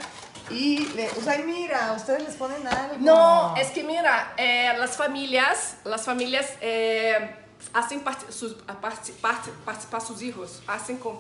Y, 0.51 0.87
le, 0.89 1.09
o 1.11 1.23
sea, 1.23 1.41
y 1.41 1.45
mira, 1.45 1.95
ustedes 1.97 2.23
les 2.25 2.35
ponen 2.35 2.67
algo. 2.67 2.97
No, 3.01 3.57
es 3.57 3.69
que 3.71 3.83
mira, 3.83 4.35
eh, 4.37 4.75
las 4.79 4.97
familias, 4.99 5.77
las 5.85 6.03
familias 6.03 6.47
eh, 6.61 7.35
hacen 7.73 8.05
part- 8.05 8.31
sus, 8.31 8.57
a 8.67 8.79
parti- 8.79 9.15
part- 9.23 9.51
participar 9.65 10.03
sus 10.03 10.21
hijos, 10.23 10.61
hacen 10.67 10.99
con... 10.99 11.19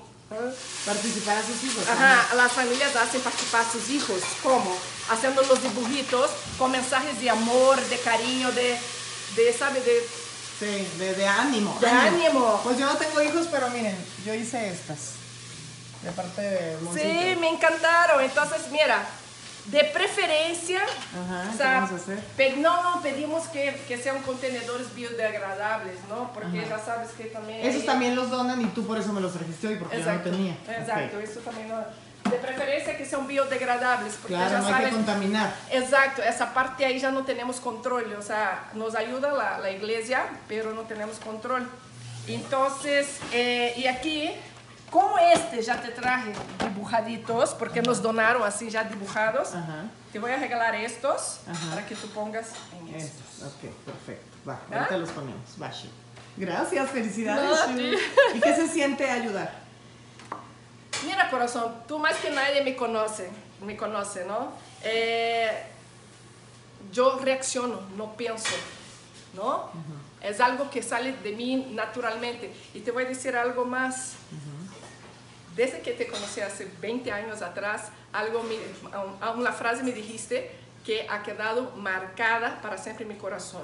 Participar 0.87 1.39
a 1.39 1.43
sus 1.43 1.63
hijos. 1.65 1.85
Ajá, 1.89 2.35
las 2.35 2.53
familias 2.53 2.97
hacen 2.97 3.21
participar 3.21 3.65
sus 3.71 3.89
hijos, 3.91 4.21
¿cómo? 4.43 4.77
Haciendo 5.11 5.43
los 5.43 5.63
dibujitos 5.63 6.31
con 6.59 6.73
mensajes 6.73 7.21
de 7.21 7.31
amor, 7.31 7.81
de 7.81 7.99
cariño, 8.01 8.51
de, 8.53 8.79
de 9.37 9.53
¿sabe? 9.53 9.81
De, 9.81 10.07
Sí, 10.59 10.89
de, 10.99 11.15
de 11.15 11.27
ánimo. 11.27 11.77
de 11.81 11.89
ánimo. 11.89 12.61
Pues 12.63 12.79
yo 12.79 12.87
no 12.87 12.97
tengo 12.97 13.21
hijos, 13.23 13.49
pero 13.51 13.69
miren, 13.71 13.97
yo 14.25 14.33
hice 14.35 14.69
estas. 14.71 15.15
De 16.03 16.13
parte 16.13 16.41
de 16.43 16.79
y 16.81 16.99
Sí, 16.99 17.41
me 17.41 17.49
encantaron. 17.49 18.23
Entonces, 18.23 18.61
mira, 18.71 19.05
de 19.67 19.83
preferencia, 19.85 20.81
Ajá, 20.83 21.49
o 21.49 21.51
¿qué 21.53 21.57
sea, 21.57 22.19
pe- 22.37 22.57
no, 22.59 22.83
no, 22.83 23.03
pedimos 23.03 23.47
que, 23.49 23.75
que 23.89 23.97
sean 23.97 24.21
contenedores 24.23 24.95
biodegradables, 24.95 25.97
¿no? 26.09 26.31
Porque 26.35 26.61
Ajá. 26.61 26.69
ya 26.69 26.79
sabes 26.85 27.11
que 27.13 27.25
también... 27.25 27.61
Esos 27.65 27.81
hay- 27.81 27.87
también 27.87 28.15
los 28.15 28.31
donan 28.31 28.61
y 28.61 28.67
tú 28.67 28.87
por 28.87 28.99
eso 28.99 29.13
me 29.13 29.21
los 29.23 29.33
trajiste 29.33 29.69
hoy, 29.69 29.77
porque 29.77 29.97
Exacto, 29.97 30.25
yo 30.27 30.31
no 30.33 30.37
tenía. 30.37 30.53
exacto, 30.79 31.17
Ok. 31.17 31.23
eso 31.25 31.41
también 31.41 31.69
no... 31.69 31.77
De 32.31 32.37
preferencia 32.39 32.97
que 32.97 33.05
sean 33.05 33.27
biodegradables, 33.27 34.15
porque 34.15 34.35
Claro, 34.35 34.51
ya 34.51 34.59
no 34.59 34.67
hay 34.67 34.73
que 34.73 34.79
sabes... 34.81 34.95
contaminar. 34.95 35.55
Exacto, 35.71 36.23
esa 36.23 36.55
parte 36.55 36.85
ahí 36.85 36.99
ya 36.99 37.11
no 37.11 37.25
tenemos 37.25 37.57
control, 37.61 38.15
o 38.19 38.23
sea, 38.23 38.65
nos 38.75 38.95
ayuda 38.95 39.33
la, 39.33 39.59
la 39.59 39.71
iglesia, 39.71 40.25
pero 40.49 40.73
no 40.73 40.83
tenemos 40.83 41.19
control. 41.19 41.69
Entonces, 42.27 43.19
eh, 43.33 43.75
y 43.77 43.87
aquí, 43.87 44.31
como 44.95 45.19
este 45.19 45.61
ya 45.61 45.83
te 45.83 45.89
traje 45.89 46.33
dibujaditos, 46.61 47.51
porque 47.55 47.83
nos 47.83 48.01
donaron 48.01 48.45
así 48.45 48.71
ya 48.71 48.85
dibujados, 48.85 49.53
Ajá. 49.53 49.87
te 50.13 50.21
voy 50.21 50.31
a 50.31 50.37
regalar 50.37 50.73
estos 50.77 51.41
Ajá. 51.49 51.71
para 51.71 51.85
que 51.85 51.97
tú 51.97 52.07
pongas 52.11 52.51
en 52.79 52.95
estos. 52.95 53.21
Estos, 53.33 53.55
ok, 53.55 53.75
perfecto. 53.85 54.37
Va, 54.49 54.61
¿Ah? 54.71 54.77
ahorita 54.77 54.99
los 54.99 55.11
ponemos. 55.11 55.61
Va, 55.61 55.69
Shu. 55.69 55.89
Gracias, 56.37 56.91
felicidades. 56.91 57.69
No. 57.71 57.83
¿Y 58.37 58.41
qué 58.41 58.55
se 58.55 58.69
siente 58.69 59.11
ayudar? 59.11 59.53
Mira, 61.05 61.29
corazón, 61.29 61.75
tú 61.89 61.99
más 61.99 62.15
que 62.19 62.31
nadie 62.31 62.63
me 62.63 62.77
conoce, 62.77 63.31
me 63.67 63.77
conoce, 63.77 64.25
¿no? 64.27 64.53
Eh, 64.85 65.51
yo 66.93 67.19
reacciono, 67.19 67.81
no 67.97 68.15
pienso, 68.17 68.55
¿no? 69.35 69.71
Es 70.21 70.41
algo 70.41 70.71
que 70.71 70.85
sale 70.85 71.15
de 71.15 71.33
mí 71.33 71.57
naturalmente. 71.73 72.55
Y 72.75 72.81
te 72.81 72.93
voy 72.93 73.03
a 73.03 73.09
decir 73.09 73.35
algo 73.37 73.65
más. 73.65 74.13
Desde 75.57 75.81
que 75.83 75.93
te 75.93 76.09
conocí 76.09 76.41
hace 76.41 76.69
20 76.81 77.13
años 77.13 77.43
atrás, 77.43 77.89
algo 78.13 78.43
me, 78.43 78.57
una 79.37 79.53
frase 79.53 79.83
me 79.83 79.93
dijiste 79.93 80.51
que 80.85 81.07
ha 81.09 81.23
quedado 81.23 81.71
marcada 81.77 82.61
para 82.61 82.77
siempre 82.77 83.05
en 83.05 83.11
mi 83.11 83.17
corazón. 83.17 83.63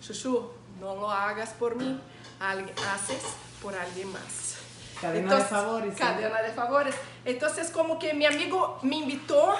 Chuchu, 0.00 0.50
no 0.80 0.94
lo 0.94 1.10
hagas 1.10 1.50
por 1.50 1.74
mí, 1.76 2.00
haces 2.40 3.22
por 3.60 3.74
alguien 3.74 4.12
más. 4.12 4.56
Cadena 5.00 5.36
de 5.36 5.44
favores, 5.44 5.94
¿sí? 5.94 6.00
Cadena 6.00 6.42
de 6.42 6.52
favores. 6.52 6.94
Entonces, 7.24 7.70
como 7.70 7.98
que 7.98 8.14
mi 8.14 8.26
amigo 8.26 8.78
me 8.82 8.96
invitó, 8.96 9.54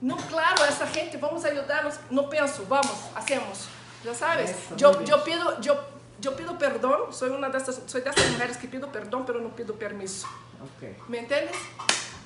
no, 0.00 0.16
claro, 0.16 0.64
esa 0.64 0.86
gente, 0.86 1.16
vamos 1.16 1.44
a 1.44 1.48
ayudarlos. 1.48 1.94
No 2.10 2.28
pienso, 2.30 2.64
vamos, 2.68 3.10
hacemos. 3.14 3.68
Ya 4.04 4.14
sabes, 4.14 4.50
Eso, 4.50 4.76
yo, 4.76 5.02
yo 5.04 5.22
pido, 5.24 5.60
yo, 5.60 5.80
yo 6.20 6.34
pido 6.36 6.58
perdón, 6.58 7.12
soy 7.12 7.30
una 7.30 7.48
de 7.48 7.58
estas, 7.58 7.82
soy 7.86 8.00
de 8.00 8.10
estas 8.10 8.30
mujeres 8.30 8.56
que 8.56 8.66
pido 8.66 8.90
perdón, 8.90 9.24
pero 9.24 9.40
no 9.40 9.50
pido 9.50 9.74
permiso. 9.74 10.26
Ok. 10.62 11.08
¿Me 11.08 11.18
entiendes? 11.20 11.56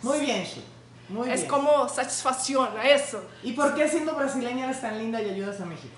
Muy 0.03 0.21
bien, 0.21 0.45
Shu. 0.45 0.61
Muy 1.09 1.31
es 1.31 1.41
bien. 1.41 1.49
como 1.49 1.89
satisfacción 1.89 2.69
a 2.77 2.89
eso. 2.89 3.23
¿Y 3.43 3.53
por 3.53 3.75
qué 3.75 3.89
siendo 3.89 4.15
brasileña 4.15 4.65
eres 4.65 4.81
tan 4.81 4.99
linda 4.99 5.21
y 5.23 5.31
ayudas 5.31 5.61
a 5.61 5.65
México? 5.65 5.95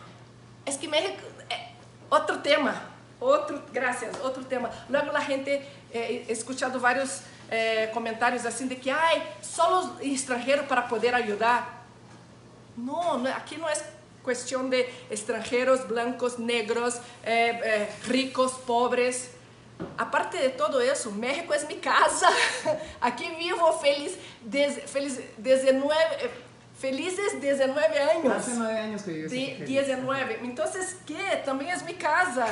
Es 0.67 0.77
que 0.77 0.87
México, 0.87 1.23
eh, 1.49 1.73
otro 2.11 2.41
tema, 2.41 2.75
otro, 3.19 3.63
gracias, 3.73 4.17
otro 4.23 4.45
tema. 4.45 4.71
Luego 4.89 5.13
la 5.13 5.23
gente, 5.23 5.67
eh, 5.93 6.27
he 6.29 6.33
escuchado 6.33 6.79
varios 6.79 7.23
eh, 7.51 7.91
comentarios 7.95 8.45
así 8.45 8.69
de 8.69 8.77
que, 8.77 8.93
ay, 8.93 9.23
solo 9.41 9.95
los 9.95 10.03
extranjeros 10.03 10.67
para 10.67 10.87
poder 10.87 11.15
ayudar. 11.15 11.65
No, 12.77 13.17
no, 13.19 13.31
aquí 13.31 13.57
no 13.57 13.69
es 13.69 13.83
cuestión 14.23 14.69
de 14.69 14.87
extranjeros, 15.09 15.89
blancos, 15.89 16.39
negros, 16.39 16.97
eh, 17.25 17.59
eh, 17.65 17.89
ricos, 18.07 18.53
pobres. 18.67 19.31
Aparte 19.97 20.39
de 20.39 20.49
todo 20.51 20.81
eso, 20.81 21.11
México 21.11 21.55
es 21.55 21.67
mi 21.69 21.77
casa. 21.77 22.29
Aquí 23.01 23.29
vivo 23.39 23.73
feliz 23.81 24.17
desde, 24.45 24.81
feliz, 24.83 25.21
desde 25.37 25.73
nueve, 25.73 26.17
eh, 26.21 26.31
felices 26.79 27.41
desde 27.41 27.67
nueve 27.69 27.99
años. 28.01 28.33
Hace 28.37 28.55
nueve 28.55 28.79
años 28.79 29.03
que 29.03 29.13
vives 29.13 29.31
Sí, 29.33 29.53
aquí. 29.55 29.65
19. 29.65 30.41
Entonces, 30.43 30.97
¿qué? 31.07 31.43
También 31.45 31.73
es 31.73 31.85
mi 31.85 31.95
casa. 31.95 32.47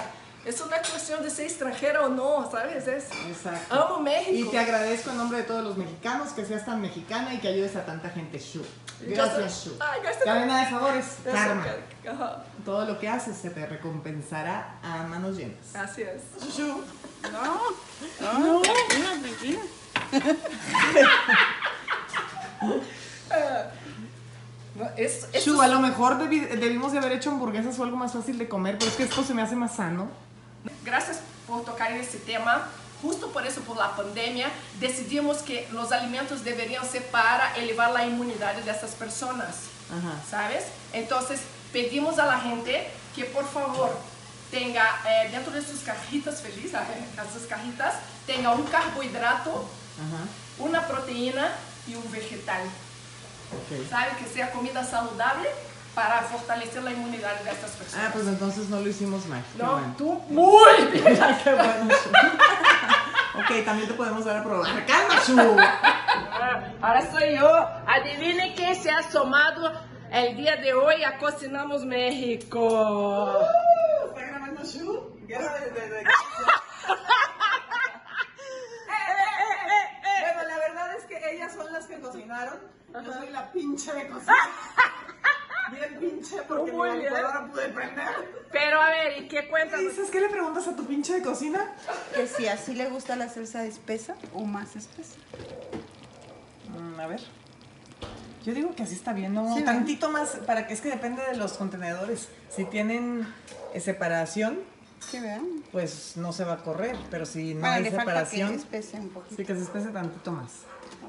Es 0.46 0.62
cuestión 0.62 1.22
de 1.24 1.30
ser 1.30 1.46
extranjera 1.46 2.02
o 2.02 2.08
no, 2.08 2.48
¿sabes? 2.50 2.86
Es, 2.86 3.04
Exacto. 3.26 3.74
amo 3.74 4.00
México. 4.00 4.32
Y 4.32 4.44
te 4.50 4.58
agradezco 4.58 5.10
en 5.10 5.16
nombre 5.16 5.38
de 5.38 5.44
todos 5.44 5.64
los 5.64 5.76
mexicanos 5.76 6.28
que 6.30 6.44
seas 6.44 6.64
tan 6.64 6.80
mexicana 6.80 7.34
y 7.34 7.38
que 7.38 7.48
ayudes 7.48 7.74
a 7.74 7.84
tanta 7.84 8.10
gente, 8.10 8.38
Shu. 8.38 8.62
Gracias, 9.00 9.64
Shu. 9.64 9.72
Ay, 9.80 10.00
gracias. 10.02 10.24
Cadena 10.24 10.60
de 10.64 10.70
favores, 10.70 11.04
karma. 11.24 11.66
Todo 12.64 12.84
lo 12.86 12.98
que 12.98 13.08
haces 13.08 13.36
se 13.36 13.50
te 13.50 13.66
recompensará 13.66 14.76
a 14.84 15.02
manos 15.02 15.36
llenas. 15.36 15.74
Así 15.74 16.02
es. 16.02 16.22
Shu. 16.56 16.80
No, 17.32 18.38
no, 18.38 18.62
tranquila, 18.62 19.10
tranquila. 19.20 19.60
No, 24.76 24.84
es, 24.96 25.28
es- 25.32 25.44
Shu, 25.44 25.60
a 25.60 25.66
lo 25.68 25.80
mejor 25.80 26.18
debi- 26.18 26.46
debimos 26.48 26.92
de 26.92 26.98
haber 26.98 27.12
hecho 27.12 27.30
hamburguesas 27.30 27.78
o 27.78 27.82
algo 27.84 27.96
más 27.96 28.12
fácil 28.12 28.38
de 28.38 28.48
comer, 28.48 28.78
pero 28.78 28.90
es 28.90 28.96
que 28.96 29.02
esto 29.04 29.24
se 29.24 29.34
me 29.34 29.42
hace 29.42 29.56
más 29.56 29.74
sano. 29.76 30.08
Gracias 30.85 31.18
por 31.46 31.64
tocar 31.64 31.92
en 31.92 32.00
ese 32.00 32.18
tema. 32.18 32.68
Justo 33.02 33.30
por 33.30 33.46
eso, 33.46 33.61
por 33.61 33.76
la 33.76 33.94
pandemia, 33.94 34.50
decidimos 34.80 35.38
que 35.38 35.68
los 35.73 35.92
alimentos 35.92 36.42
deberían 36.44 36.85
ser 36.88 37.04
para 37.08 37.54
elevar 37.56 37.92
la 37.92 38.04
inmunidad 38.06 38.54
de 38.54 38.70
esas 38.70 38.92
personas. 38.92 39.56
Ajá. 39.90 40.20
¿sabes? 40.28 40.64
Entonces 40.92 41.40
pedimos 41.73 42.18
a 42.18 42.26
la 42.26 42.40
gente 42.40 42.88
que 43.14 43.25
por 43.26 43.46
favor 43.49 43.96
tenga 44.50 45.00
eh, 45.06 45.28
dentro 45.30 45.52
de 45.52 45.62
sus 45.62 45.80
cajitas 45.80 46.40
felices, 46.40 46.75
a 46.75 47.32
sus 47.32 47.46
cajitas, 47.49 47.94
tenga 48.26 48.50
un 48.52 48.64
carbohidrato, 48.64 49.50
Ajá. 49.50 50.25
una 50.58 50.87
proteína 50.88 51.52
y 51.87 51.94
un 51.94 52.11
vegetal, 52.11 52.62
Ok. 52.62 53.88
¿sabe? 53.88 54.16
Que 54.18 54.26
sea 54.32 54.50
comida 54.50 54.85
saludable 54.85 55.49
para 55.96 56.20
fortalecer 56.24 56.84
la 56.84 56.92
inmunidad 56.92 57.40
de 57.40 57.50
estas 57.50 57.70
personas. 57.70 58.06
Ah, 58.06 58.10
pues 58.12 58.26
entonces 58.28 58.68
no 58.68 58.80
lo 58.80 58.88
hicimos 58.88 59.24
mal. 59.26 59.42
No, 59.56 59.72
bueno. 59.72 59.94
tú 59.96 60.12
muy 60.28 60.74
bien. 60.92 61.04
Qué 61.42 61.54
bueno, 61.54 61.88
Shu. 61.88 63.40
ok, 63.40 63.64
también 63.64 63.88
te 63.88 63.94
podemos 63.94 64.24
dar 64.26 64.36
a 64.36 64.44
probar. 64.44 64.84
¡Calma, 64.84 65.14
Shu! 65.26 65.56
Ahora 66.82 67.10
soy 67.10 67.36
yo. 67.38 67.48
Adivine 67.88 68.54
qué 68.54 68.74
se 68.74 68.90
ha 68.90 68.98
asomado 68.98 69.72
el 70.12 70.36
día 70.36 70.56
de 70.56 70.74
hoy 70.74 71.02
a 71.02 71.16
Cocinamos 71.16 71.86
México. 71.86 73.40
¿Está 74.08 74.20
grabando 74.26 74.62
Shu? 74.64 75.16
Bueno, 80.20 80.48
la 80.48 80.58
verdad 80.58 80.96
es 80.96 81.04
que 81.04 81.34
ellas 81.34 81.52
son 81.54 81.72
las 81.72 81.86
que 81.86 82.00
cocinaron. 82.00 82.58
Yo 82.92 83.12
soy 83.12 83.30
la 83.30 83.50
pinche 83.52 83.92
de 83.92 84.08
cocina. 84.08 84.34
Bien 85.73 85.99
pinche 85.99 86.37
porque 86.46 86.73
mi 86.73 86.78
licuadora 87.02 87.46
pude 87.50 87.68
prender. 87.68 88.08
Pero 88.52 88.80
a 88.80 88.90
ver, 88.90 89.23
¿y 89.23 89.28
qué 89.28 89.49
cuentas? 89.49 89.80
dices? 89.80 90.11
¿Qué 90.11 90.20
le 90.20 90.28
preguntas 90.28 90.66
a 90.68 90.76
tu 90.76 90.87
pinche 90.87 91.14
de 91.14 91.23
cocina? 91.23 91.75
Que 92.14 92.26
si 92.26 92.46
así 92.46 92.75
le 92.75 92.88
gusta 92.88 93.16
la 93.16 93.28
salsa 93.28 93.64
espesa 93.64 94.14
o 94.32 94.44
más 94.44 94.76
espesa. 94.76 95.16
Mm, 96.68 97.00
a 97.00 97.06
ver. 97.06 97.20
Yo 98.44 98.54
digo 98.54 98.75
que 98.76 98.85
así 98.85 98.94
está 98.94 99.12
bien, 99.12 99.35
¿no? 99.35 99.54
Sí, 99.56 99.62
Tantito 99.64 100.08
más, 100.11 100.37
para 100.46 100.68
que 100.68 100.75
es 100.75 100.80
que 100.80 100.88
depende 100.90 101.23
de 101.25 101.37
los 101.37 101.54
contenedores. 101.54 102.28
Si 102.49 102.64
tienen 102.64 103.26
eh, 103.75 103.80
separación, 103.80 104.61
Que 105.11 105.20
vean. 105.20 105.44
pues 105.73 106.12
no 106.16 106.32
se 106.32 106.44
va 106.44 106.52
a 106.54 106.56
correr, 106.58 106.96
pero 107.11 107.26
si 107.26 107.54
no 107.54 107.61
Bueno, 107.62 107.75
hay 107.75 107.82
falta 107.85 107.96
que 107.96 108.00
separación, 108.00 108.54
espese 108.54 108.99
un 108.99 109.08
poquito. 109.08 109.35
sí 109.37 109.44
que 109.44 109.54
se 109.56 109.62
espese 109.62 109.88
tantito 109.88 110.30
más. 110.30 110.52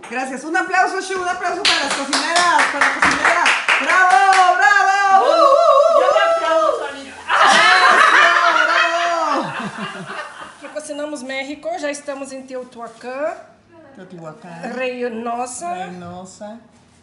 Gracias. 0.10 0.44
Un 0.46 0.58
aplauso, 0.58 1.00
Shu, 1.00 1.22
un 1.22 1.28
aplauso 1.30 1.62
para 1.62 1.84
las 1.86 1.94
cocineras, 1.94 2.64
para 2.74 2.88
la 2.88 2.94
cocinera. 2.96 3.44
¡Bravo, 3.82 4.58
bravo! 4.58 5.26
¡Uh! 5.26 6.00
Yo 6.02 6.08
me 6.16 6.22
aplaudo 6.36 6.68
solita. 6.80 7.16
¡Bravo, 8.14 8.50
bravo! 8.66 9.54
Que 10.62 10.68
Cocinamos 10.70 11.24
México, 11.24 11.70
já 11.80 11.90
estamos 11.92 12.32
em 12.32 12.42
Teotihuacán, 12.44 13.34
Teotihuacán, 13.96 14.74
Reynosa. 14.74 15.74
Reynosa, 15.74 16.60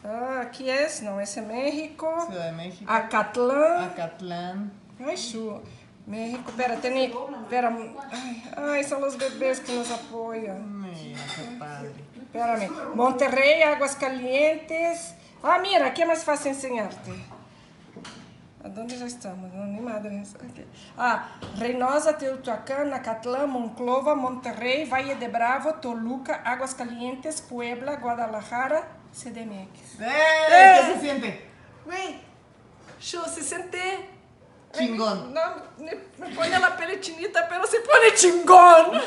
Ah, 0.07 0.41
aqui 0.43 0.69
é, 0.69 0.87
não, 1.03 1.19
esse 1.19 1.39
é 1.39 1.43
México. 1.43 2.07
Ciudad 2.27 2.51
de 2.51 2.57
México, 2.57 2.85
Acatlán. 2.87 3.85
Acatlán, 3.87 4.71
Ai, 5.01 5.17
Chu. 5.17 5.63
México, 6.07 6.51
espera, 6.51 6.77
tenía, 6.77 7.07
espera, 7.07 7.75
ay, 8.13 8.43
ay, 8.55 8.85
son 8.85 9.01
los 9.01 9.17
bebés 9.17 9.61
que 9.61 9.73
nos 9.75 9.91
apoyan. 9.91 10.83
Mira, 10.83 11.19
qué 11.35 11.57
padre. 11.59 11.95
Espérame, 12.21 12.69
Monterrey, 12.95 13.63
Aguascalientes. 13.63 15.15
Ah, 15.47 15.59
mira, 15.59 15.89
aqui 15.89 16.01
é 16.01 16.07
mais 16.07 16.25
fácil 16.25 16.53
ensinar-te. 16.53 17.13
Onde 18.65 18.97
já 18.97 19.05
estamos? 19.05 19.53
Não, 19.53 19.67
nem 19.67 19.83
madre. 19.83 20.23
Ah, 20.97 21.29
Reynosa, 21.59 22.15
Teotihuacán, 22.15 22.87
Nacatlán, 22.87 23.47
Monclova, 23.47 24.17
Monterrey, 24.17 24.87
Valle 24.87 25.17
de 25.17 25.29
Bravo, 25.29 25.75
Toluca, 25.75 26.41
Aguascalientes, 26.47 27.43
Puebla, 27.43 27.97
Guadalajara, 27.97 28.89
CDMX. 29.13 30.01
¡Eh! 30.01 30.81
¿Qué 30.81 30.95
se 30.95 31.01
siente? 31.01 31.51
Güey, 31.85 32.21
yo 33.03 33.23
se 33.27 33.43
siente... 33.43 34.14
Chingón. 34.77 35.33
No, 35.35 35.41
me, 35.79 36.35
pone 36.35 36.59
la 36.59 36.77
pele 36.77 37.01
chinita, 37.01 37.49
pero 37.49 37.67
se 37.67 37.81
pone 37.81 38.15
chingón. 38.15 38.93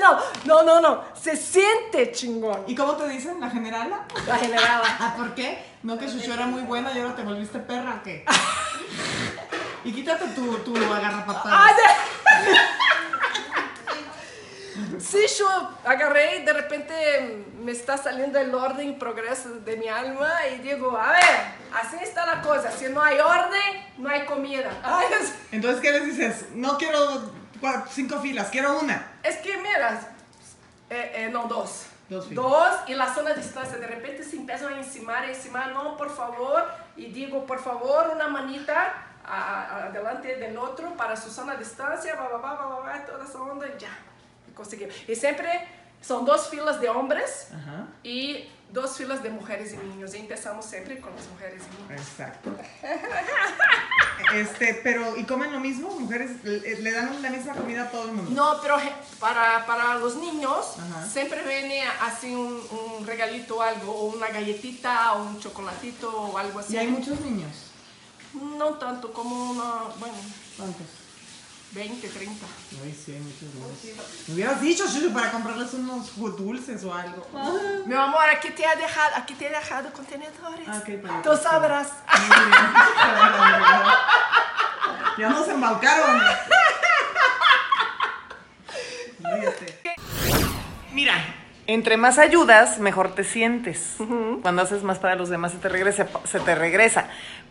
No, 0.00 0.18
no, 0.44 0.62
no, 0.62 0.80
no, 0.80 1.04
se 1.20 1.36
siente 1.36 2.12
chingón. 2.12 2.62
¿Y 2.66 2.74
cómo 2.74 2.92
te 2.94 3.08
dicen? 3.08 3.40
¿La 3.40 3.50
generala? 3.50 4.04
La 4.26 4.36
generala. 4.36 4.84
Ah, 5.00 5.14
¿por 5.18 5.34
qué? 5.34 5.58
No 5.82 5.98
que 5.98 6.06
Shushu 6.06 6.32
era 6.32 6.46
muy 6.46 6.62
buena 6.62 6.92
y 6.92 7.00
ahora 7.00 7.16
te 7.16 7.22
volviste 7.22 7.58
perra 7.58 7.96
o 8.00 8.02
qué? 8.02 8.24
Y 9.84 9.92
quítate 9.92 10.26
tu, 10.28 10.58
tu 10.58 10.76
agarrapatada. 10.76 11.66
Sí, 15.00 15.20
yo 15.38 15.46
agarré 15.84 16.36
y 16.38 16.44
de 16.44 16.52
repente 16.52 17.44
me 17.62 17.72
está 17.72 17.96
saliendo 17.96 18.38
el 18.38 18.54
orden 18.54 18.88
y 18.88 18.92
progreso 18.92 19.48
de 19.60 19.76
mi 19.76 19.88
alma 19.88 20.30
y 20.54 20.58
digo, 20.58 20.96
a 20.96 21.12
ver, 21.12 21.22
así 21.74 21.96
está 22.02 22.26
la 22.26 22.40
cosa, 22.42 22.70
si 22.70 22.86
no 22.86 23.02
hay 23.02 23.18
orden, 23.18 23.86
no 23.98 24.08
hay 24.08 24.24
comida. 24.24 24.70
Ay, 24.82 25.06
es, 25.20 25.34
Entonces, 25.52 25.80
¿qué 25.80 25.92
les 25.92 26.04
dices? 26.06 26.46
No 26.54 26.76
quiero 26.78 27.32
cinco 27.90 28.20
filas, 28.20 28.48
quiero 28.50 28.78
una. 28.78 29.12
es 29.22 29.36
que 29.38 29.56
mira, 29.56 30.00
eh, 30.90 31.12
eh, 31.14 31.28
no, 31.32 31.44
dos. 31.46 31.86
Dos. 32.08 32.34
Dos 32.34 32.74
y 32.86 32.94
la 32.94 33.12
zona 33.12 33.30
de 33.34 33.42
distancia, 33.42 33.76
de 33.76 33.86
repente 33.86 34.24
se 34.24 34.36
empiezan 34.36 34.72
a 34.72 34.78
encimar, 34.78 35.24
a 35.24 35.28
encimar, 35.28 35.72
no, 35.72 35.94
por 35.98 36.08
favor, 36.14 36.64
y 36.96 37.06
digo, 37.12 37.44
por 37.44 37.60
favor, 37.62 38.10
una 38.14 38.28
manita 38.28 38.94
a- 39.26 39.42
a- 39.64 39.84
adelante 39.88 40.36
del 40.36 40.56
otro 40.56 40.96
para 40.96 41.14
su 41.16 41.30
zona 41.30 41.52
de 41.52 41.58
distancia, 41.64 42.14
va, 42.14 42.28
va, 42.28 42.38
va, 42.38 42.54
va, 42.54 42.66
va, 42.66 42.80
va, 42.80 43.04
toda 43.04 43.24
esa 43.24 43.38
onda 43.42 43.66
y 43.66 43.78
ya, 43.78 43.90
conseguimos. 44.58 44.94
Y 45.08 45.14
siempre 45.14 45.48
son 46.02 46.26
dos 46.26 46.48
filas 46.48 46.80
de 46.80 46.88
hombres 46.88 47.48
Ajá. 47.54 47.86
y 48.02 48.44
dos 48.72 48.96
filas 48.96 49.22
de 49.22 49.30
mujeres 49.30 49.72
y 49.72 49.76
niños. 49.76 50.14
Y 50.14 50.18
empezamos 50.18 50.66
siempre 50.66 51.00
con 51.00 51.14
las 51.16 51.26
mujeres 51.28 51.62
y 51.62 51.82
niños. 51.82 52.02
Exacto. 52.02 52.50
Este, 54.34 54.74
pero, 54.82 55.16
¿y 55.16 55.24
comen 55.24 55.52
lo 55.52 55.60
mismo? 55.60 55.88
¿Mujeres 55.90 56.42
le, 56.44 56.92
dan 56.92 57.22
la 57.22 57.30
misma 57.30 57.54
comida 57.54 57.84
a 57.84 57.90
todo 57.90 58.06
el 58.06 58.12
mundo? 58.12 58.30
No, 58.32 58.60
pero 58.60 58.76
para, 59.20 59.64
para 59.64 59.94
los 59.94 60.16
niños 60.16 60.74
Ajá. 60.76 61.06
siempre 61.06 61.40
viene 61.42 61.82
así 62.02 62.34
un, 62.34 62.60
un 62.98 63.06
regalito 63.06 63.58
o 63.58 63.62
algo, 63.62 63.92
o 63.92 64.04
una 64.16 64.28
galletita, 64.28 65.14
o 65.14 65.22
un 65.22 65.40
chocolatito 65.40 66.10
o 66.10 66.36
algo 66.36 66.58
así. 66.58 66.74
Y 66.74 66.78
hay 66.78 66.88
muchos 66.88 67.20
niños. 67.20 67.70
No 68.34 68.74
tanto, 68.74 69.12
como 69.12 69.52
una, 69.52 69.94
bueno, 69.98 70.16
¿Cuántos? 70.56 70.86
20, 71.72 72.08
30. 72.08 72.46
Ay, 72.82 72.98
sí, 73.04 73.12
hay 73.12 73.20
muchos 73.20 73.42
niños. 73.54 73.98
Me 74.28 74.34
hubieras 74.34 74.60
dicho, 74.60 74.86
Shushu, 74.86 75.12
para 75.12 75.30
comprarles 75.30 75.74
unos 75.74 76.16
dulces 76.16 76.82
o 76.84 76.94
algo. 76.94 77.26
Mi 77.86 77.94
amor, 77.94 78.28
aquí 78.30 78.50
te 78.50 78.64
he 78.64 78.76
dejado, 78.76 79.16
aquí 79.16 79.34
te 79.34 79.46
he 79.46 79.50
dejado 79.50 79.92
contenedores. 79.92 80.66
Ah, 80.66 80.82
ok, 80.82 81.02
para 81.02 81.22
Tú 81.22 81.36
sabrás. 81.36 81.88
Ya 85.18 85.28
nos 85.28 85.48
embaucaron. 85.48 86.20
Ríete. 89.20 89.78
Mira, 90.92 91.14
entre 91.66 91.96
más 91.98 92.18
ayudas, 92.18 92.78
mejor 92.78 93.14
te 93.14 93.24
sientes. 93.24 93.96
Cuando 94.42 94.62
haces 94.62 94.82
más 94.84 94.98
para 94.98 95.16
los 95.16 95.28
demás, 95.28 95.52
se 95.52 95.58
te 95.58 95.68
regresa. 95.68 96.08
Se 96.24 96.40
te 96.40 96.54
regresa. 96.54 97.08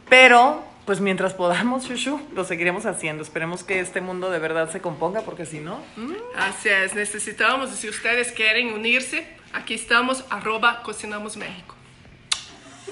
Pero, 0.10 0.64
pues 0.88 1.02
mientras 1.02 1.34
podamos, 1.34 1.84
Shushu, 1.84 2.18
lo 2.34 2.46
seguiremos 2.46 2.86
haciendo. 2.86 3.22
Esperemos 3.22 3.66
que 3.66 3.82
este 3.82 4.00
mundo 4.00 4.30
de 4.30 4.40
verdad 4.40 4.72
se 4.72 4.80
componga, 4.80 5.20
porque 5.20 5.46
si 5.46 5.60
no... 5.60 5.82
Así 6.38 6.70
es, 6.70 6.96
necesitamos, 6.96 7.70
si 7.72 7.90
ustedes 7.90 8.32
quieren 8.32 8.72
unirse, 8.72 9.28
aquí 9.52 9.74
estamos, 9.74 10.24
arroba 10.30 10.82
Cocinamos 10.84 11.36
México. 11.36 11.76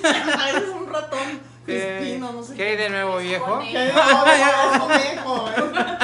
Eres 0.03 0.69
un 0.77 0.91
ratón. 0.91 1.39
Crispino, 1.65 2.33
no 2.33 2.43
sé 2.43 2.55
¿Qué 2.55 2.63
hay 2.63 2.75
de 2.75 2.89
nuevo, 2.89 3.17
viejo? 3.17 3.59
¿Qué? 3.59 3.91
No, 3.93 4.87
viejo, 4.87 5.49
¿eh? 5.49 5.97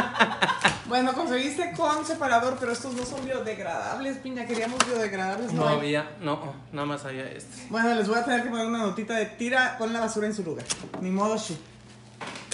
Bueno, 0.85 1.13
conseguiste 1.13 1.73
con 1.75 2.05
separador, 2.05 2.55
pero 2.57 2.71
estos 2.71 2.93
no 2.93 3.05
son 3.05 3.25
biodegradables, 3.25 4.17
piña. 4.17 4.45
Queríamos 4.45 4.79
biodegradables, 4.85 5.51
no. 5.51 5.65
No 5.65 5.67
había, 5.67 6.09
no, 6.21 6.53
nada 6.71 6.85
más 6.85 7.03
había 7.03 7.25
este. 7.25 7.67
Bueno, 7.69 7.93
les 7.95 8.07
voy 8.07 8.17
a 8.17 8.23
tener 8.23 8.43
que 8.43 8.49
poner 8.49 8.65
una 8.65 8.79
notita 8.79 9.15
de 9.15 9.25
tira, 9.25 9.75
pon 9.77 9.91
la 9.91 9.99
basura 9.99 10.27
en 10.27 10.33
su 10.33 10.43
lugar. 10.43 10.65
Ni 11.01 11.11
modo, 11.11 11.37
Shu. 11.37 11.57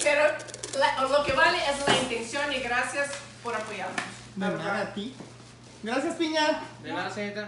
Pero 0.02 0.22
la- 0.78 1.02
lo 1.08 1.24
que 1.24 1.32
vale 1.32 1.58
es 1.58 1.86
la 1.86 1.96
intención 1.96 2.52
y 2.52 2.58
gracias 2.60 3.08
por 3.42 3.54
apoyarnos. 3.54 3.96
De 4.36 4.46
nada 4.48 4.80
a 4.82 4.94
ti. 4.94 5.14
Gracias, 5.82 6.14
piña. 6.16 6.60
De 6.82 6.92
nada, 6.92 7.10
señorita. 7.10 7.46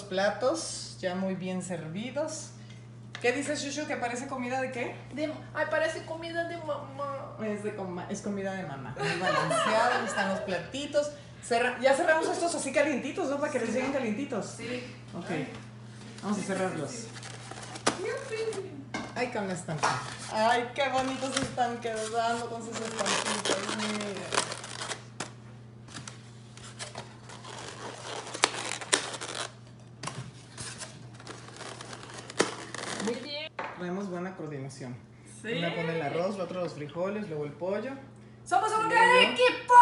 Los 0.00 0.08
platos, 0.08 0.96
ya 1.00 1.14
muy 1.14 1.34
bien 1.34 1.62
servidos. 1.62 2.50
¿Qué 3.20 3.32
dice 3.32 3.54
Shushu? 3.54 3.86
¿Que 3.86 3.96
parece 3.96 4.26
comida 4.26 4.60
de 4.62 4.72
qué? 4.72 4.94
De- 5.14 5.30
ay, 5.54 5.66
parece 5.70 6.04
comida 6.06 6.48
de 6.48 6.56
mamá. 6.56 7.36
Es, 7.44 7.62
de 7.62 7.74
coma- 7.76 8.06
es 8.08 8.22
comida 8.22 8.52
de 8.54 8.62
mamá. 8.62 8.94
Muy 8.98 9.18
balanceado, 9.20 10.06
están 10.06 10.30
los 10.30 10.40
platitos. 10.40 11.10
Cerra- 11.46 11.78
ya 11.82 11.94
cerramos 11.94 12.28
estos 12.28 12.54
así 12.54 12.72
calientitos, 12.72 13.28
¿no? 13.28 13.38
Para 13.38 13.52
que 13.52 13.58
les 13.60 13.74
lleguen 13.74 13.92
calientitos. 13.92 14.54
Sí. 14.56 14.84
Ok. 15.14 15.30
Vamos 16.22 16.38
a 16.38 16.42
cerrarlos. 16.42 16.90
Ay, 19.14 19.28
con 19.28 19.48
la 19.48 19.54
estampa. 19.54 20.00
Ay, 20.32 20.70
qué 20.74 20.88
bonitos 20.88 21.36
están 21.42 21.78
quedando 21.78 22.48
con 22.48 22.62
sus 22.64 22.74
estampitas. 22.74 23.56
Mira. 23.76 24.20
Muy 33.04 33.14
bien. 33.14 33.50
Buena 34.30 34.36
coordinación. 34.36 34.96
Sí. 35.42 35.58
Una 35.58 35.74
pone 35.74 35.96
el 35.96 36.02
arroz, 36.02 36.38
la 36.38 36.44
otra 36.44 36.60
los 36.60 36.74
frijoles, 36.74 37.28
luego 37.28 37.46
el 37.46 37.52
pollo. 37.52 37.90
Somos 38.44 38.70
un 38.72 38.88
gran 38.88 39.16
equipo. 39.16 39.74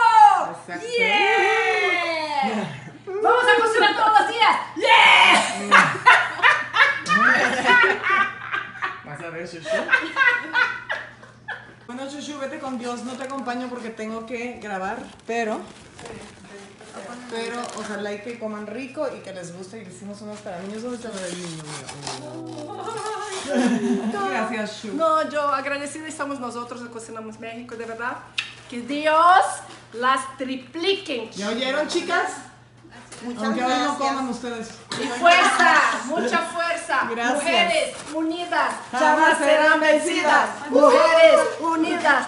Exacto. 0.53 0.87
Yeah. 0.97 2.95
Vamos 3.07 3.45
a 3.45 3.61
cocinar 3.61 3.95
todos 3.95 4.21
los 4.21 4.29
días. 4.31 4.57
Yeah. 4.77 6.01
Vas 9.05 9.21
a 9.21 9.29
ver, 9.29 9.47
Shushu. 9.47 9.69
Bueno, 11.87 12.09
Shushu, 12.09 12.39
vete 12.39 12.59
con 12.59 12.79
Dios. 12.79 13.05
No 13.05 13.13
te 13.19 13.25
acompaño 13.25 13.69
porque 13.69 13.91
tengo 13.91 14.25
que 14.25 14.59
grabar, 14.63 14.97
pero. 15.27 15.61
Pero 17.31 17.61
ojalá 17.77 18.15
y 18.15 18.21
que 18.21 18.39
coman 18.39 18.67
rico 18.67 19.07
y 19.15 19.21
que 19.21 19.35
les 19.35 19.55
guste. 19.55 19.83
Y 19.83 19.85
le 19.85 19.91
hicimos 19.93 20.23
unos 20.23 20.39
para 20.39 20.59
niños. 20.61 20.83
¿Dónde 20.83 20.97
está 20.97 21.09
lo 21.11 21.21
del 21.21 21.37
niño 21.39 21.63
mío? 21.65 22.89
Gracias, 24.31 24.83
Shu. 24.85 24.95
No, 24.95 25.29
yo 25.31 25.43
agradecida 25.49 26.07
estamos 26.09 26.41
nosotros 26.41 26.83
de 26.83 26.91
Cocinamos 26.91 27.39
México, 27.41 27.77
de 27.77 27.85
verdad. 27.85 28.19
Que 28.69 28.81
Dios 28.81 29.45
las 29.95 30.37
tripliquen. 30.37 31.31
¿Ya 31.33 31.49
oyeron, 31.49 31.89
chicas? 31.89 32.33
Muchas 33.23 33.43
Aunque 33.43 33.65
hoy 33.65 33.71
no 33.71 33.77
gracias. 33.77 33.97
coman 33.99 34.29
ustedes. 34.29 34.69
Y 34.93 35.07
fuerza, 35.19 35.75
mucha 36.05 36.39
fuerza. 36.39 37.09
Gracias. 37.11 37.35
Mujeres 37.35 37.95
unidas, 38.15 38.75
Jamás 38.93 39.39
serán 39.39 39.81
vencidas. 39.81 40.51
Mujeres 40.71 41.41
unidas. 41.61 42.27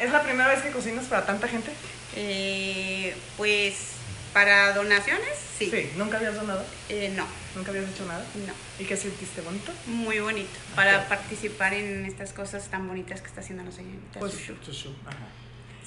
¿Es 0.00 0.12
la 0.12 0.22
primera 0.22 0.48
vez 0.50 0.62
que 0.62 0.70
cocinas 0.70 1.06
para 1.06 1.26
tanta 1.26 1.48
gente? 1.48 1.72
Eh, 2.14 3.16
pues 3.36 3.94
para 4.32 4.74
donaciones, 4.74 5.38
sí. 5.70 5.90
¿Nunca 5.96 6.16
habías 6.18 6.34
donado? 6.34 6.64
Eh, 6.88 7.12
no, 7.16 7.26
¿Nunca 7.56 7.70
habías 7.70 7.88
hecho 7.90 8.04
nada? 8.06 8.24
no. 8.46 8.52
¿Y 8.78 8.86
qué 8.86 8.96
sentiste 8.96 9.40
bonito? 9.40 9.72
Muy 9.86 10.18
bonito. 10.20 10.50
Para 10.74 11.08
participar 11.08 11.74
en 11.74 12.04
estas 12.06 12.32
cosas 12.32 12.68
tan 12.68 12.86
bonitas 12.88 13.20
que 13.20 13.28
está 13.28 13.40
haciendo 13.40 13.64
la 13.64 13.70
señorita 13.72 14.20
Pues, 14.20 14.32
Sushu. 14.32 14.54
chuchu, 14.64 14.94
ajá. 15.06 15.16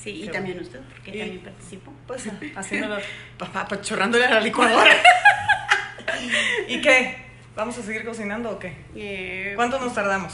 Sí, 0.01 0.23
y 0.23 0.27
también 0.29 0.59
usted, 0.59 0.79
porque 0.81 1.11
Y- 1.15 1.19
también 1.19 1.39
participo. 1.41 1.91
Pues 2.05 2.23
haciéndolo, 2.55 2.97
papá, 3.37 3.67
pachorrándole 3.67 4.25
a 4.25 4.29
la 4.35 4.39
licuadora. 4.39 4.91
¿Y 6.67 6.81
qué? 6.81 7.15
¿Vamos 7.55 7.77
a 7.77 7.83
seguir 7.83 8.05
cocinando 8.05 8.51
o 8.51 8.59
qué? 8.59 8.75
Eh, 8.95 9.53
¿Cuánto 9.55 9.79
nos 9.79 9.93
tardamos? 9.93 10.33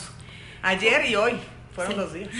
Ayer 0.61 1.05
y 1.05 1.15
hoy 1.15 1.33
fueron 1.73 1.93
Sí. 1.93 1.99
los 1.99 2.13
días. 2.13 2.29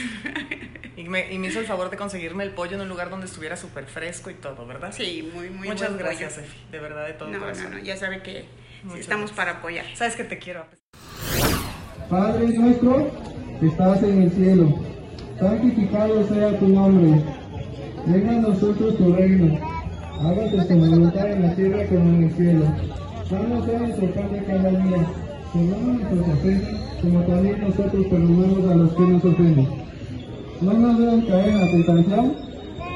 Y 0.96 1.06
me, 1.06 1.34
y 1.34 1.40
me 1.40 1.48
hizo 1.48 1.60
el 1.60 1.66
favor 1.66 1.90
de 1.90 1.98
conseguirme 1.98 2.44
el 2.44 2.52
pollo 2.52 2.76
en 2.76 2.82
un 2.82 2.88
lugar 2.88 3.10
donde 3.10 3.26
estuviera 3.26 3.58
súper 3.58 3.86
fresco 3.86 4.30
y 4.30 4.36
todo, 4.36 4.64
¿verdad? 4.68 4.94
Sí, 4.96 5.28
muy, 5.34 5.50
muy 5.50 5.68
Muchas 5.70 5.90
buen 5.90 5.98
gracias, 6.06 6.34
pollo. 6.36 6.46
Efi, 6.46 6.58
de 6.72 6.80
verdad, 6.80 7.08
de 7.08 7.14
todo 7.14 7.30
No, 7.30 7.40
corazón. 7.40 7.72
no, 7.72 7.78
no, 7.80 7.84
ya 7.84 7.98
sabe 7.98 8.22
que 8.22 8.46
Muchas 8.84 9.00
estamos 9.00 9.32
gracias. 9.32 9.38
para 9.48 9.58
apoyar. 9.58 9.86
Sabes 9.96 10.16
que 10.16 10.24
te 10.24 10.38
quiero. 10.38 10.68
Padre 12.12 12.48
nuestro 12.60 13.12
que 13.60 13.66
estás 13.68 14.04
en 14.04 14.22
el 14.22 14.32
cielo, 14.34 14.80
santificado 15.40 16.28
sea 16.28 16.60
tu 16.60 16.68
nombre. 16.68 17.24
Venga 18.06 18.32
a 18.32 18.42
nosotros 18.42 18.96
tu 18.98 19.16
reino. 19.16 19.60
Hágase 20.22 20.68
tu 20.68 20.76
voluntad 20.78 21.32
en 21.32 21.42
la 21.42 21.56
tierra 21.56 21.88
como 21.88 22.02
en 22.18 22.24
el 22.26 22.32
cielo. 22.36 22.66
Danos 23.32 23.68
hoy 23.68 23.78
nuestro 23.78 24.12
pan 24.14 24.32
de 24.32 24.44
cada 24.46 24.70
día. 24.70 25.08
Perdona 25.54 25.94
nuestras 25.94 26.36
ofensas, 26.36 26.80
como 27.00 27.22
también 27.22 27.62
nosotros 27.62 28.08
perdonamos 28.08 28.72
a 28.72 28.76
los 28.76 28.94
que 28.94 29.02
nos 29.02 29.24
ofenden. 29.24 29.68
No 30.62 30.74
nos 30.74 30.98
dejes 30.98 31.26
caer 31.26 31.50
en 31.50 31.60
la 31.60 31.72
tentación, 31.72 32.34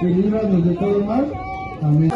y 0.02 0.06
líbranos 0.06 0.66
de 0.66 0.74
todo 0.74 1.06
mal. 1.06 1.32
Amén. 1.84 2.12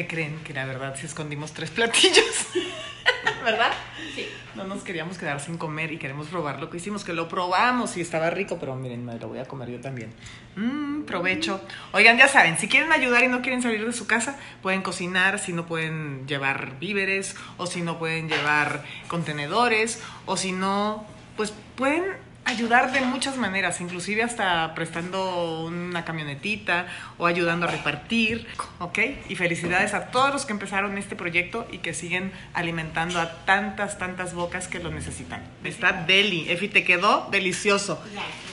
¿Qué 0.00 0.06
creen? 0.06 0.38
Que 0.44 0.54
la 0.54 0.64
verdad 0.64 0.96
sí 0.98 1.04
escondimos 1.04 1.52
tres 1.52 1.70
platillos. 1.70 2.46
¿Verdad? 3.44 3.70
Sí. 4.14 4.26
No 4.54 4.64
nos 4.64 4.82
queríamos 4.82 5.18
quedar 5.18 5.40
sin 5.40 5.58
comer 5.58 5.92
y 5.92 5.98
queremos 5.98 6.28
probar 6.28 6.58
lo 6.58 6.70
que 6.70 6.78
hicimos, 6.78 7.04
que 7.04 7.12
lo 7.12 7.28
probamos 7.28 7.98
y 7.98 8.00
estaba 8.00 8.30
rico, 8.30 8.58
pero 8.58 8.76
miren, 8.76 9.04
me 9.04 9.18
lo 9.18 9.28
voy 9.28 9.40
a 9.40 9.44
comer 9.44 9.68
yo 9.70 9.80
también. 9.80 10.14
Mmm, 10.56 11.02
provecho. 11.02 11.60
Oigan, 11.92 12.16
ya 12.16 12.28
saben, 12.28 12.56
si 12.56 12.66
quieren 12.66 12.92
ayudar 12.92 13.24
y 13.24 13.28
no 13.28 13.42
quieren 13.42 13.60
salir 13.60 13.84
de 13.84 13.92
su 13.92 14.06
casa, 14.06 14.38
pueden 14.62 14.80
cocinar, 14.80 15.38
si 15.38 15.52
no 15.52 15.66
pueden 15.66 16.26
llevar 16.26 16.78
víveres, 16.78 17.36
o 17.58 17.66
si 17.66 17.82
no 17.82 17.98
pueden 17.98 18.28
llevar 18.28 18.84
contenedores, 19.08 20.02
o 20.24 20.38
si 20.38 20.52
no, 20.52 21.04
pues 21.36 21.52
pueden 21.76 22.04
ayudar 22.50 22.92
de 22.92 23.00
muchas 23.00 23.36
maneras, 23.36 23.80
inclusive 23.80 24.22
hasta 24.22 24.74
prestando 24.74 25.64
una 25.64 26.04
camionetita 26.04 26.86
o 27.18 27.26
ayudando 27.26 27.66
a 27.66 27.70
repartir, 27.70 28.46
¿ok? 28.78 28.98
Y 29.28 29.36
felicidades 29.36 29.94
a 29.94 30.10
todos 30.10 30.32
los 30.32 30.46
que 30.46 30.52
empezaron 30.52 30.98
este 30.98 31.16
proyecto 31.16 31.66
y 31.70 31.78
que 31.78 31.94
siguen 31.94 32.32
alimentando 32.54 33.20
a 33.20 33.44
tantas, 33.44 33.98
tantas 33.98 34.34
bocas 34.34 34.68
que 34.68 34.78
lo 34.78 34.90
necesitan. 34.90 35.42
Está 35.64 35.92
deli. 35.92 36.50
Efi, 36.50 36.68
te 36.68 36.84
quedó 36.84 37.28
delicioso. 37.30 38.02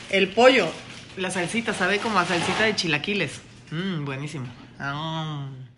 El 0.10 0.30
pollo, 0.30 0.68
la 1.18 1.32
salsita, 1.32 1.74
sabe 1.74 2.00
como 2.00 2.20
a 2.20 2.26
salsita 2.26 2.64
de 2.64 2.76
chilaquiles. 2.76 3.42
Mmm, 3.72 4.06
buenísimo. 4.06 4.48
Ah. 4.80 5.48